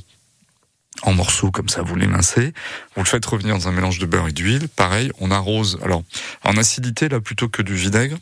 [1.02, 2.54] en morceaux comme ça, vous l'émincez.
[2.96, 4.70] Vous le faites revenir dans un mélange de beurre et d'huile.
[4.70, 5.80] Pareil, on arrose.
[5.84, 6.04] Alors,
[6.44, 8.18] en acidité, là, plutôt que du vinaigre,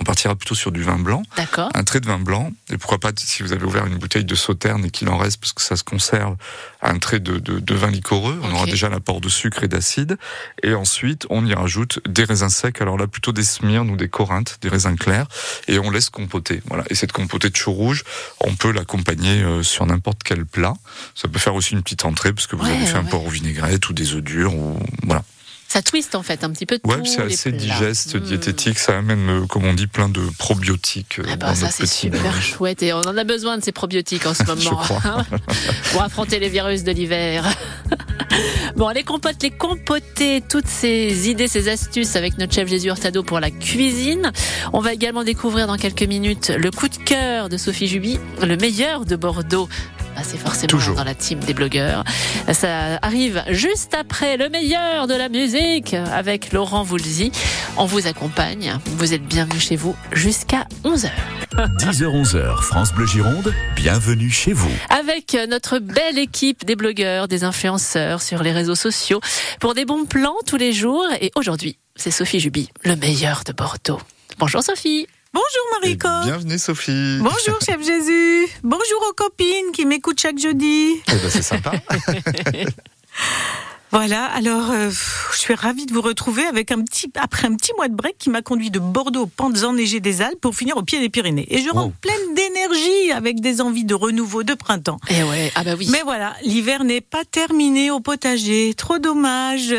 [0.00, 1.70] on partira plutôt sur du vin blanc D'accord.
[1.74, 4.34] un trait de vin blanc, et pourquoi pas, si vous avez ouvert une bouteille de
[4.34, 6.36] sauterne et qu'il en reste, parce que ça se conserve,
[6.82, 10.18] un trait de, de, de vin liquoreux, on aura déjà l'apport de sucre et d'acide,
[10.62, 14.08] et ensuite on y rajoute des raisins secs, alors là plutôt des smyrnes ou des
[14.08, 15.26] corinthes, des raisins clairs,
[15.68, 16.62] et on laisse compoter.
[16.66, 16.84] Voilà.
[16.90, 18.04] Et cette compotée de chou rouge,
[18.40, 20.74] on peut l'accompagner euh, sur n'importe quel plat.
[21.14, 23.26] Ça peut faire aussi une petite entrée, parce que vous Ouais, avez fait un porc
[23.26, 25.22] au vinaigrette ou des œufs durs, ou voilà.
[25.68, 27.58] Ça twiste en fait un petit peu Ouais, tous c'est assez plats.
[27.58, 28.20] digeste, Mmh.
[28.20, 31.18] diététique, ça amène, euh, comme on dit, plein de probiotiques.
[31.18, 33.72] euh, Ah bah dans ça c'est super chouette et on en a besoin de ces
[33.72, 35.24] probiotiques en ce moment hein,
[35.92, 37.44] pour affronter les virus de l'hiver.
[38.76, 43.22] Bon, les compotes, les compotés, toutes ces idées, ces astuces avec notre chef Jésus Hurtado
[43.22, 44.32] pour la cuisine.
[44.72, 48.56] On va également découvrir dans quelques minutes le coup de cœur de Sophie Juby, le
[48.56, 49.68] meilleur de Bordeaux.
[50.16, 50.94] Ah, c'est forcément Toujours.
[50.96, 52.04] dans la team des blogueurs.
[52.52, 57.32] Ça arrive juste après le meilleur de la musique avec Laurent Voulzy.
[57.76, 58.78] On vous accompagne.
[58.98, 61.10] Vous êtes bienvenus chez vous jusqu'à 11h.
[61.78, 64.70] 10h-11h, France Bleu Gironde, bienvenue chez vous.
[64.90, 69.20] avec notre belle équipe des blogueurs, des influenceurs sur les réseaux sociaux
[69.60, 71.04] pour des bons plans tous les jours.
[71.20, 74.00] Et aujourd'hui, c'est Sophie Juby, le meilleur de Bordeaux.
[74.38, 75.06] Bonjour Sophie.
[75.34, 76.08] Bonjour Et Mariko.
[76.24, 77.18] Bienvenue Sophie.
[77.20, 78.46] Bonjour chef Jésus.
[78.62, 80.92] Bonjour aux copines qui m'écoutent chaque jeudi.
[81.08, 81.72] Eh ben, c'est sympa.
[83.90, 87.70] Voilà, alors euh, je suis ravie de vous retrouver avec un petit après un petit
[87.76, 90.76] mois de break qui m'a conduit de Bordeaux aux pentes enneigées des Alpes pour finir
[90.76, 91.46] au pied des Pyrénées.
[91.48, 91.92] Et je rentre Wow.
[92.00, 94.98] pleine d'énergie avec des envies de renouveau de printemps.
[95.10, 95.86] Eh ouais, ah bah oui.
[95.92, 98.74] Mais voilà, l'hiver n'est pas terminé au potager.
[98.74, 99.72] Trop dommage.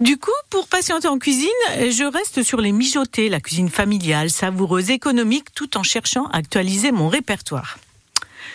[0.00, 4.90] Du coup, pour patienter en cuisine, je reste sur les mijotés, la cuisine familiale, savoureuse,
[4.90, 7.78] économique, tout en cherchant à actualiser mon répertoire.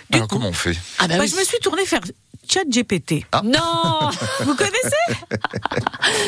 [0.10, 0.78] Du Alors coup, comment on fait?
[0.97, 1.28] Ah bah bah, oui.
[1.28, 2.02] je me suis tournée vers
[2.49, 3.25] ChatGPT.
[3.43, 4.09] Non,
[4.41, 4.73] Vous connaissez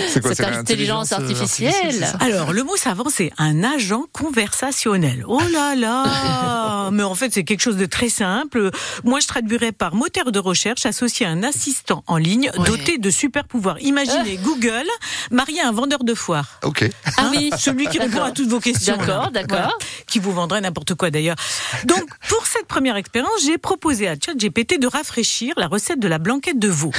[0.10, 1.94] C'est cette intelligence artificielle.
[2.06, 5.24] ça Alors, le mot savant, c'est un agent conversationnel.
[5.28, 8.70] Oh là là Mais en fait, c'est quelque chose de très simple.
[9.04, 12.68] Moi, je traduirais par moteur de recherche associé à un assistant en ligne Ouais.
[12.68, 13.80] doté de super pouvoirs.
[13.82, 14.84] Imaginez Google
[15.32, 16.60] marié à un vendeur de foire.
[16.64, 16.88] Ok.
[17.18, 17.50] Ah oui.
[17.58, 18.98] Celui qui répond à toutes vos questions.
[18.98, 19.78] D'accord, d'accord.
[20.08, 21.38] Qui vous vendrait n'importe quoi d'ailleurs.
[21.86, 26.20] Donc, pour cette première expérience, j'ai proposé à ChatGPT de rafraîchir la recette de la
[26.20, 26.92] blanquette de veau.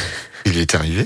[0.47, 1.05] Il est arrivé.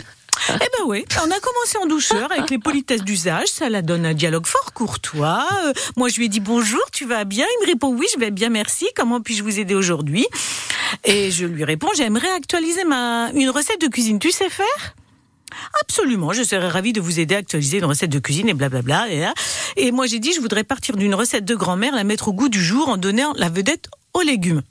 [0.48, 4.06] Eh ben oui, on a commencé en douceur avec les politesses d'usage, ça la donne
[4.06, 5.44] un dialogue fort courtois.
[5.64, 7.44] Euh, moi je lui ai dit bonjour, tu vas bien?
[7.50, 8.86] Il me répond oui, je vais bien, merci.
[8.94, 10.24] Comment puis-je vous aider aujourd'hui?
[11.02, 14.20] Et je lui réponds j'aimerais actualiser ma une recette de cuisine.
[14.20, 14.94] Tu sais faire?
[15.80, 19.08] Absolument, je serais ravie de vous aider à actualiser une recette de cuisine et blablabla.
[19.08, 19.34] Et, là.
[19.76, 22.48] et moi j'ai dit je voudrais partir d'une recette de grand-mère, la mettre au goût
[22.48, 24.62] du jour en donnant la vedette aux légumes.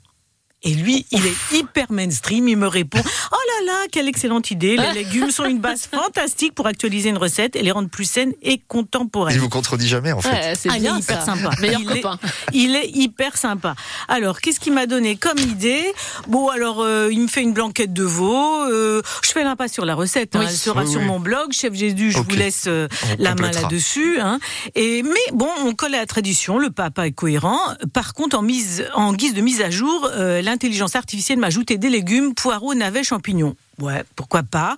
[0.62, 4.76] Et lui, il est hyper mainstream, il me répond Oh là là quelle excellente idée.
[4.76, 8.32] Les légumes sont une base fantastique pour actualiser une recette et les rendre plus saines
[8.42, 9.34] et contemporaines.
[9.36, 10.30] Il vous contredit jamais, en fait.
[10.30, 11.34] Ouais, c'est Ah, il bien est hyper ça.
[11.36, 11.50] sympa.
[11.60, 12.18] Meilleur il, est, copain.
[12.52, 13.74] il est hyper sympa.
[14.08, 15.84] Alors, qu'est-ce qu'il m'a donné comme idée?
[16.26, 18.62] Bon, alors, euh, il me fait une blanquette de veau.
[18.64, 20.34] euh, je fais l'impasse sur la recette.
[20.34, 20.46] hein, Oui.
[20.48, 21.06] Elle sera Oui, sur oui.
[21.06, 22.10] mon blog, Chef Jésus.
[22.12, 22.88] Je vous laisse euh,
[23.18, 24.18] la main là-dessus.
[24.20, 24.40] Hein.
[24.74, 26.58] Et mais bon, on colle à la tradition.
[26.58, 27.60] Le papa est cohérent.
[27.92, 31.76] Par contre, en mise, en guise de mise à jour, euh, l'intelligence artificielle m'a ajouté
[31.76, 33.54] des légumes, poireaux, navets, champignons.
[33.78, 34.74] Ouais, pourquoi pas.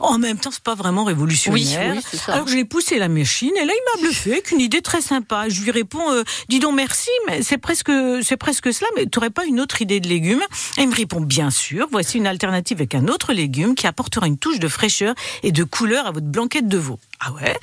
[0.00, 1.94] En même temps, c'est pas vraiment révolutionnaire.
[1.94, 2.34] Oui, oui, ça.
[2.34, 5.00] Alors je l'ai poussé la machine et là il m'a bluffé avec une idée très
[5.00, 5.48] sympa.
[5.48, 7.90] Je lui réponds euh, dis donc merci mais c'est presque
[8.22, 10.42] c'est presque cela mais tu pas une autre idée de légumes?
[10.76, 11.86] Et il me répond bien sûr.
[11.90, 15.64] Voici une alternative avec un autre légume qui apportera une touche de fraîcheur et de
[15.64, 16.98] couleur à votre blanquette de veau.
[17.20, 17.56] Ah ouais?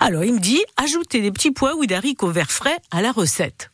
[0.00, 3.70] Alors il me dit ajoutez des petits pois ou d'haricots verts frais à la recette.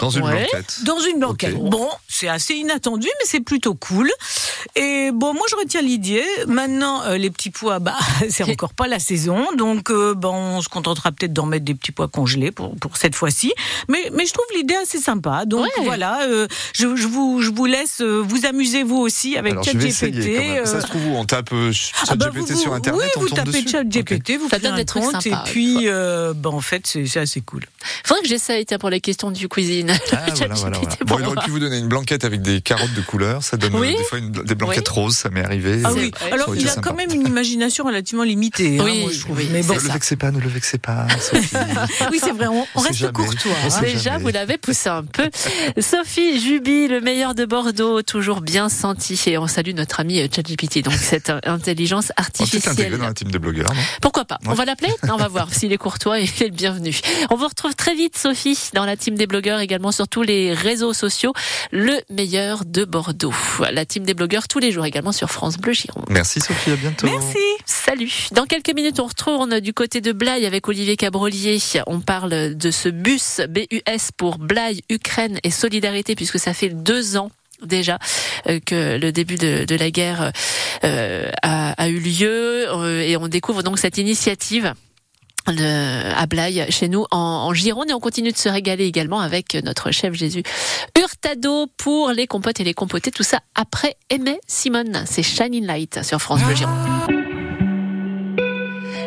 [0.00, 0.48] Dans une Ouais.
[0.48, 0.78] blanquette.
[0.84, 1.54] Dans une blanquette.
[1.56, 1.70] Ok.
[1.70, 4.10] Bon, c'est assez inattendu, mais c'est plutôt cool.
[4.76, 6.24] Et bon, moi je retiens l'idée.
[6.46, 7.96] Maintenant, euh, les petits pois, bah,
[8.30, 11.74] c'est encore pas la saison, donc euh, bon, on se contentera peut-être d'en mettre des
[11.74, 13.52] petits pois congelés pour pour cette fois-ci.
[13.88, 15.44] Mais mais je trouve l'idée assez sympa.
[15.46, 15.84] Donc Ouais.
[15.84, 19.64] voilà, euh, je, je vous je vous laisse euh, vous amuser vous aussi avec Alors,
[19.64, 20.28] je vais ChatGPT.
[20.58, 21.72] euh, Ça se trouve où On tape euh,
[22.08, 24.62] ah bah, ChatGPT vous- sur Internet, oui, on vous tombe tapez ChatGPT, vous Ça faites
[24.62, 27.64] donne un des trucs compte, sympas, et puis euh, bah, en fait c'est assez cool.
[28.04, 29.48] Faudrait que j'essaye tiens, pour les questions du
[29.86, 29.98] cuisine.
[30.12, 30.76] Ah, voilà, voilà, voilà.
[30.78, 33.42] ChatGPT Bon, pour il aurait pu vous donner une blanquette avec des carottes de couleur.
[33.42, 33.96] Ça donne euh, Oui.
[33.96, 35.80] des fois une- des blanquettes roses, ça m'est arrivé.
[35.84, 36.90] Ah oui, alors il a sympa.
[36.90, 38.78] quand même une imagination relativement limitée.
[38.78, 39.36] hein, Oui, moi, je trouve.
[39.38, 41.06] oui, Mais bon, Ne le vexez pas, ne le vexez pas.
[41.20, 41.56] Sophie.
[42.10, 43.12] oui, c'est vrai, on, on On reste jamais.
[43.12, 43.52] courtois.
[43.64, 43.80] On hein.
[43.80, 44.22] Déjà, jamais.
[44.22, 45.28] vous l'avez poussé un peu.
[45.80, 49.20] Sophie Juby, le meilleur de Bordeaux, toujours bien senti.
[49.26, 52.58] Et on salue notre ami euh, ChatGPT, donc cette euh, intelligence On va peut-être l'intégrer
[52.58, 52.98] artificielle.
[52.98, 53.72] dans la team des blogueurs.
[53.74, 53.80] non?
[54.00, 54.38] Pourquoi pas?
[54.46, 54.92] On va l'appeler?
[55.10, 56.98] On va voir s'il est courtois et il est le bienvenu.
[57.30, 60.52] On vous retrouve très vite, Sophie, dans la team des blogueurs, également sur tous les
[60.52, 61.32] réseaux sociaux.
[61.70, 63.34] Le meilleur de Bordeaux.
[63.72, 66.04] La team des blogueurs tous les jours, également sur France Bleu Gironde.
[66.08, 67.06] Merci Sophie, à bientôt.
[67.06, 67.38] Merci.
[67.64, 68.28] Salut.
[68.32, 71.58] Dans quelques minutes, on retourne du côté de Blaye avec Olivier Cabrolier.
[71.86, 77.16] On parle de ce bus BUS pour Blaye, Ukraine et solidarité puisque ça fait deux
[77.16, 77.30] ans
[77.62, 77.98] déjà
[78.48, 80.32] euh, que le début de, de la guerre
[80.84, 84.74] euh, a, a eu lieu euh, et on découvre donc cette initiative.
[85.48, 87.90] De- à Blaye, chez nous en, en Gironde.
[87.90, 90.42] Et on continue de se régaler également avec notre chef Jésus
[90.98, 93.10] Hurtado pour les compotes et les compotés.
[93.10, 95.04] Tout ça après Aimé Simone.
[95.06, 97.21] C'est Shining Light sur France Bleu Gironde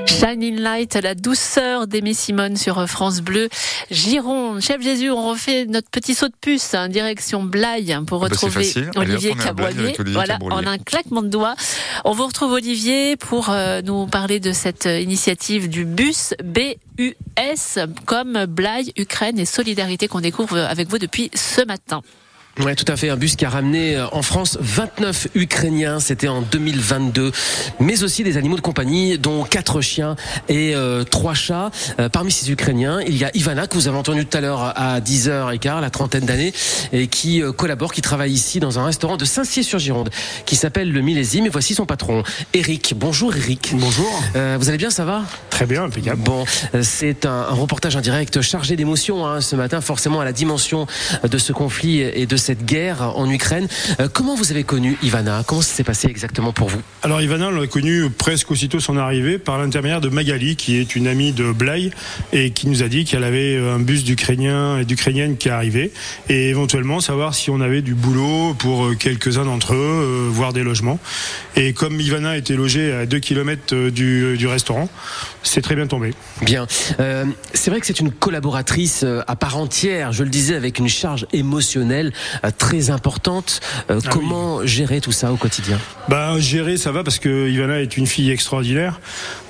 [0.06, 3.50] Shining Light, la douceur d'Aimé Simone sur France Bleu.
[3.91, 8.24] Gironde, Chef Jésus, on refait notre petit saut de puce, hein, direction Blaye hein, pour
[8.24, 11.56] Ah bah, retrouver Olivier Olivier Voilà, en un claquement de doigts.
[12.04, 17.80] On vous retrouve Olivier pour euh, nous parler de cette euh, initiative du bus BUS
[18.06, 22.02] comme Blaye, Ukraine et Solidarité qu'on découvre avec vous depuis ce matin.
[22.63, 23.10] Ouais, tout à fait.
[23.10, 26.00] Un bus qui a ramené euh, en France 29 Ukrainiens.
[26.00, 27.34] C'était en 2022.
[27.82, 30.15] Mais aussi des animaux de compagnie, dont quatre chiens
[30.48, 31.70] et euh, trois chats.
[32.00, 34.62] Euh, parmi ces Ukrainiens, il y a Ivana, que vous avez entendu tout à l'heure
[34.78, 36.54] à 10h15, la trentaine d'années,
[36.94, 40.10] et qui euh, collabore, qui travaille ici dans un restaurant de Saint-Cyr-sur-Gironde,
[40.46, 41.46] qui s'appelle Le Millésime.
[41.48, 42.94] Et voici son patron, Eric.
[42.96, 43.74] Bonjour Eric.
[43.76, 44.24] Bonjour.
[44.38, 45.24] Euh, vous allez bien, ça va?
[45.50, 46.22] Très bien, impeccable.
[46.22, 50.26] Bon, euh, c'est un, un reportage en direct chargé d'émotions hein, ce matin, forcément à
[50.26, 50.88] la dimension
[51.30, 53.68] de ce conflit et de cette guerre en Ukraine.
[54.00, 55.44] Euh, comment vous avez connu Ivana?
[55.48, 56.82] Comment ça s'est passé exactement pour vous?
[57.02, 60.96] Alors Ivana, on l'a connu presque aussitôt son arrivée par l'intermédiaire de Magali, qui est
[60.96, 61.90] une amie de Blaye
[62.34, 65.92] et qui nous a dit qu'elle avait un bus d'Ukrainiens et d'Ukrainiennes qui arrivait
[66.30, 70.54] et éventuellement savoir si on avait du boulot pour euh, quelques-uns d'entre eux, euh, voire
[70.54, 71.00] des logements.
[71.56, 74.88] Et comme Ivana était logée à 2 km du, du restaurant,
[75.46, 76.14] c'est très bien tombé.
[76.42, 76.68] Bien.
[77.00, 80.80] Euh, c'est vrai que c'est une collaboratrice euh, à part entière, je le disais, avec
[80.80, 83.62] une charge émotionnelle euh, très importante.
[83.89, 85.78] Euh, Ah comment gérer tout ça au quotidien?
[86.10, 89.00] Bah gérer ça va parce que Ivana est une fille extraordinaire.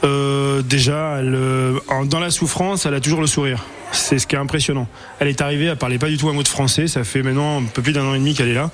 [0.04, 3.64] Euh, déjà, elle, euh, dans la souffrance, elle a toujours le sourire.
[3.92, 4.88] C'est ce qui est impressionnant.
[5.20, 6.88] Elle est arrivée, elle parlait pas du tout un mot de français.
[6.88, 8.72] Ça fait maintenant un peu plus d'un an et demi qu'elle est là.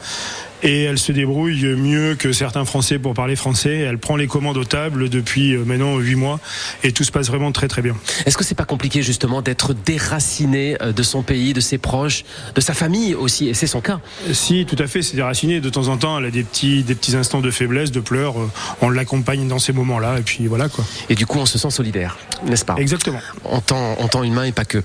[0.64, 3.80] Et elle se débrouille mieux que certains Français pour parler français.
[3.80, 6.40] Elle prend les commandes aux tables depuis euh, maintenant huit mois.
[6.84, 7.96] Et tout se passe vraiment très très bien.
[8.28, 12.26] Est-ce que c'est pas compliqué justement d'être déraciné euh, de son pays, de ses proches,
[12.54, 13.50] de sa famille aussi?
[13.50, 14.02] Et c'est son cas.
[14.34, 15.62] Si, tout à fait, c'est déraciné.
[15.62, 18.40] De temps en temps, elle a des petits, des petits instants de faiblesse, de pleurs.
[18.40, 18.48] Euh,
[18.82, 20.20] On l'accompagne dans ces moments-là.
[20.20, 20.86] Et puis voilà quoi.
[21.10, 22.76] Et du coup, on se sent solidaire, n'est-ce pas?
[22.78, 23.20] Exactement.
[23.46, 24.78] en temps, en temps humain et pas que.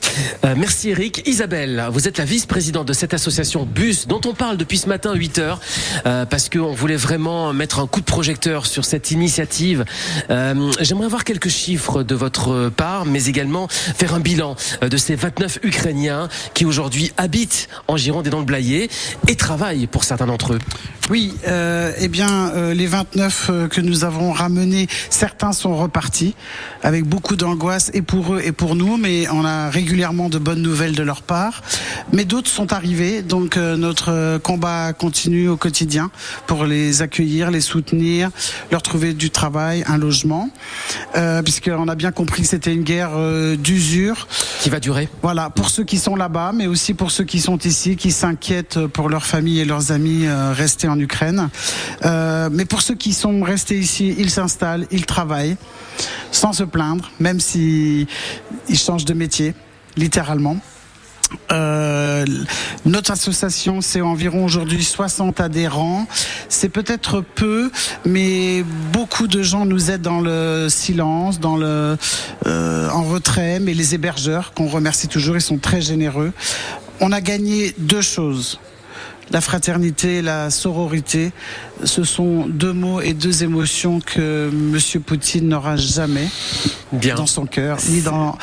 [0.45, 1.23] Euh, merci Eric.
[1.27, 1.46] Isabelle,
[1.93, 5.39] vous êtes la vice-présidente de cette association BUS dont on parle depuis ce matin 8
[5.39, 5.61] heures.
[6.07, 9.85] euh, parce qu'on voulait vraiment mettre un coup de projecteur sur cette initiative.
[10.31, 14.97] Euh, J'aimerais avoir quelques chiffres de votre part, mais également faire un bilan euh, de
[14.97, 18.89] ces 29 Ukrainiens qui aujourd'hui habitent en Gironde et dans le Blayais
[19.29, 20.59] et travaillent pour certains d'entre eux.
[21.09, 26.35] Oui, euh, eh bien, euh, les 29 euh, que nous avons ramenés, certains sont repartis
[26.83, 30.63] avec beaucoup d'angoisse et pour eux et pour nous, mais on a régulièrement de bonnes
[30.63, 31.36] nouvelles de leur part.
[32.13, 36.11] Mais d'autres sont arrivés, donc euh, notre euh, combat continue au quotidien
[36.47, 38.31] pour les accueillir, les soutenir,
[38.71, 40.49] leur trouver du travail, un logement,
[41.17, 44.27] euh, puisqu'on a bien compris que c'était une guerre euh, d'usure.
[44.61, 47.59] Qui va durer Voilà, pour ceux qui sont là-bas, mais aussi pour ceux qui sont
[47.59, 51.49] ici, qui s'inquiètent pour leurs familles et leurs amis euh, restés en Ukraine.
[52.05, 55.57] Euh, mais pour ceux qui sont restés ici, ils s'installent, ils travaillent,
[56.33, 58.07] sans se plaindre, même si
[58.69, 59.55] ils changent de métier,
[59.97, 60.57] littéralement.
[61.53, 62.25] Euh,
[62.85, 66.07] notre association, c'est environ aujourd'hui 60 adhérents.
[66.49, 67.71] C'est peut-être peu,
[68.05, 71.97] mais beaucoup de gens nous aident dans le silence, dans le
[72.47, 73.61] euh, en retrait.
[73.61, 76.33] Mais les hébergeurs, qu'on remercie toujours, ils sont très généreux.
[77.01, 78.59] On a gagné deux choses.
[79.33, 81.33] La fraternité, la sororité,
[81.83, 86.29] ce sont deux mots et deux émotions que Monsieur Poutine n'aura jamais
[86.93, 87.17] Bien.
[87.17, 88.39] dans son cœur, ni dans,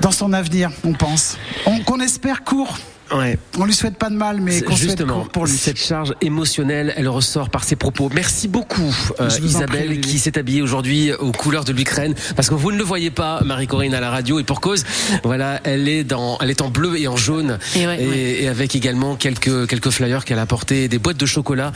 [0.00, 1.36] dans son avenir, on pense.
[1.66, 2.78] On- Qu'on espère court.
[3.14, 3.38] Ouais.
[3.58, 5.52] On lui souhaite pas de mal, mais qu'on souhaite Justement, court pour lui.
[5.56, 8.10] cette charge émotionnelle, elle ressort par ses propos.
[8.14, 12.54] Merci beaucoup, euh, Isabelle, prie, qui s'est habillée aujourd'hui aux couleurs de l'Ukraine, parce que
[12.54, 14.84] vous ne le voyez pas, Marie-Corinne à la radio, et pour cause.
[15.24, 18.18] Voilà, elle est dans, elle est en bleu et en jaune, Et ouais, ouais.
[18.42, 21.72] et avec également quelques quelques flyers qu'elle a apportés, des boîtes de chocolat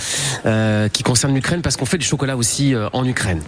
[0.47, 3.43] euh, qui concernent l'Ukraine, parce qu'on fait du chocolat aussi euh, en Ukraine.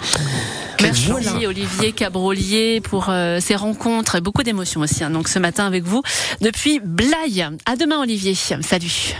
[0.83, 1.33] Merci Voilà.
[1.49, 5.03] Olivier Cabrolier pour euh, ces rencontres et beaucoup d'émotions aussi.
[5.05, 5.11] hein.
[5.11, 6.03] donc ce matin avec vous
[6.41, 7.47] depuis Blaye.
[7.79, 8.35] Demain Olivier.
[8.35, 9.17] Salut.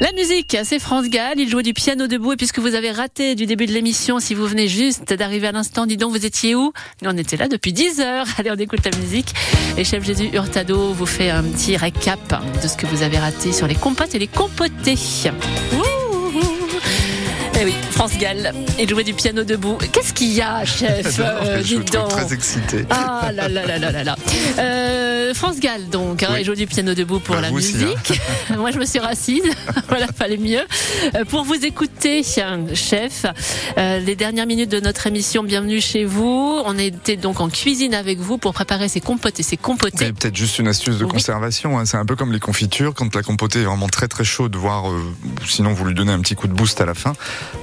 [0.00, 1.38] La musique, c'est France Gall.
[1.38, 2.32] Il jouait du piano debout.
[2.32, 5.52] Et puisque vous avez raté du début de l'émission, si vous venez juste d'arriver à
[5.52, 6.72] l'instant, dis donc, vous étiez où?
[7.04, 8.26] On était là depuis 10 heures.
[8.38, 9.32] Allez, on écoute la musique.
[9.78, 13.52] Et Chef Jésus Hurtado vous fait un petit récap de ce que vous avez raté
[13.52, 14.96] sur les compotes et les compotés.
[17.64, 18.52] Eh oui, France Gall.
[18.78, 19.78] Il jouait du piano debout.
[19.90, 22.08] Qu'est-ce qu'il y a, chef Euh, je donc.
[22.08, 22.84] très excité.
[22.90, 24.16] Ah là là là là là là.
[24.58, 26.40] Euh, France Gall donc, hein, Oui.
[26.40, 27.86] il joue du piano debout pour Bah, la aussi, hein.
[27.86, 28.20] musique.
[28.58, 29.42] Moi je me suis rassise,
[29.88, 30.60] voilà, fallait mieux.
[31.14, 33.24] Euh, pour vous écouter, chef,
[33.78, 36.60] euh, les dernières minutes de notre émission, bienvenue chez vous.
[36.66, 40.12] On était donc en cuisine avec vous pour préparer ces compotes et ces compotés.
[40.12, 41.12] peut-être juste une astuce de Oui.
[41.12, 41.78] conservation.
[41.78, 41.84] hein.
[41.86, 42.92] C'est un peu comme les confitures.
[42.94, 44.84] Quand la compotée est vraiment très très chaude, voire
[45.48, 47.14] sinon vous lui donnez un petit coup de boost à la fin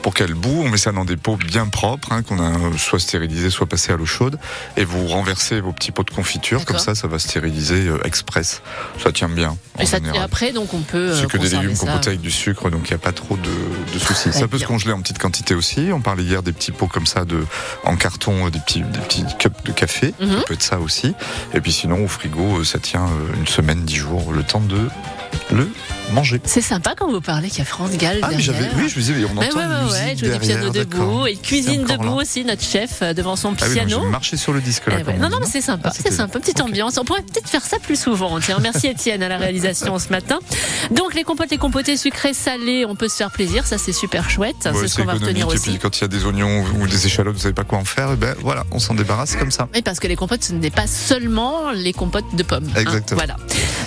[0.01, 0.61] pour qu'elle boue.
[0.65, 3.67] On met ça dans des pots bien propres hein, qu'on a euh, soit stérilisé, soit
[3.67, 4.37] passé à l'eau chaude.
[4.77, 6.65] Et vous renversez vos petits pots de confiture.
[6.65, 8.61] Comme ça, ça va stériliser euh, express.
[9.03, 9.49] Ça tient bien.
[9.77, 10.21] en Et, ça- général.
[10.23, 10.97] après donc on peut.
[11.11, 11.85] euh, C'est que des conserver légumes ça.
[11.87, 14.31] compotés avec du sucre, donc il n'y a pas trop de, de soucis.
[14.33, 14.59] Ça peut bien.
[14.59, 15.89] se congeler en petite quantité aussi.
[15.93, 17.45] On parlait hier des petits pots comme ça de,
[17.83, 20.13] en carton, euh, des petits, des petits cups de café.
[20.19, 20.29] Mhm.
[20.37, 21.13] Ça peut être ça aussi.
[21.53, 24.59] Et puis sinon, au frigo, euh, ça tient euh, une semaine, dix jours, le temps
[24.61, 24.87] de
[25.51, 25.67] le
[26.11, 26.41] manger.
[26.45, 28.53] C'est sympa quand vous parlez qu'il y a France Gall Ah, derrière.
[28.77, 30.69] oui, je vous disais, on entend ouais, ouais, musique ouais, il joue du derrière, piano
[30.71, 32.11] debout et cuisine debout là.
[32.21, 33.99] aussi, notre chef euh, devant son Ah oui, piano.
[34.03, 34.97] j'ai marché sur le disque là.
[34.99, 35.17] Eh ouais.
[35.17, 36.97] Non, non, mais c'est sympa, Ah, c'est sympa, petite ambiance.
[36.97, 38.39] On pourrait peut-être faire ça plus souvent.
[38.39, 40.39] Tiens, merci Étienne à la réalisation ce matin.
[40.91, 44.29] Donc les compotes, les compotés sucrés, salés, on peut se faire plaisir, ça c'est super
[44.29, 44.55] chouette.
[44.65, 45.51] Ouais, c'est ce qu'on va retenir économique.
[45.51, 45.69] Et aussi.
[45.71, 47.85] puis quand il y a des oignons ou des échalotes, vous savez pas quoi en
[47.85, 49.67] faire, et ben voilà, on s'en débarrasse comme ça.
[49.73, 52.67] Oui, parce que les compotes, ce n'est pas seulement les compotes de pommes.
[52.75, 52.79] hein.
[52.79, 53.17] Exactement.
[53.19, 53.35] voilà.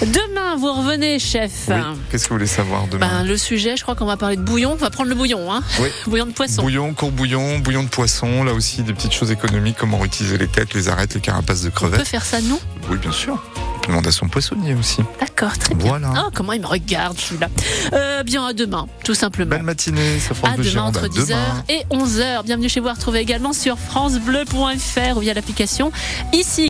[0.03, 1.53] Demain, vous revenez, chef.
[1.69, 1.75] Oui.
[2.15, 4.43] Qu'est-ce que vous voulez savoir demain Ben, le sujet, je crois qu'on va parler de
[4.43, 4.71] bouillon.
[4.75, 5.65] On va prendre le bouillon, hein.
[5.81, 5.89] Oui.
[6.07, 6.63] Bouillon de poisson.
[6.63, 10.47] Bouillon, court bouillon, bouillon de poisson, là aussi des petites choses économiques, comment utiliser les
[10.47, 12.07] têtes, les arêtes, les carapaces de On peut crevettes.
[12.07, 12.61] faire ça, nous?
[12.89, 13.43] Oui, bien sûr.
[13.57, 14.99] On peut demander à son poissonnier aussi.
[15.19, 15.89] D'accord, très bien.
[15.89, 16.13] Voilà.
[16.25, 17.49] Oh, comment il me regarde, celui-là.
[17.95, 19.51] Euh, bien, à demain, tout simplement.
[19.51, 20.97] Belle matinée, ça France À demain Gironde.
[20.97, 21.65] entre À 10h demain.
[21.69, 22.45] et 11h.
[22.45, 25.91] Bienvenue chez vous à retrouver également sur francebleu.fr ou via l'application
[26.33, 26.63] ici.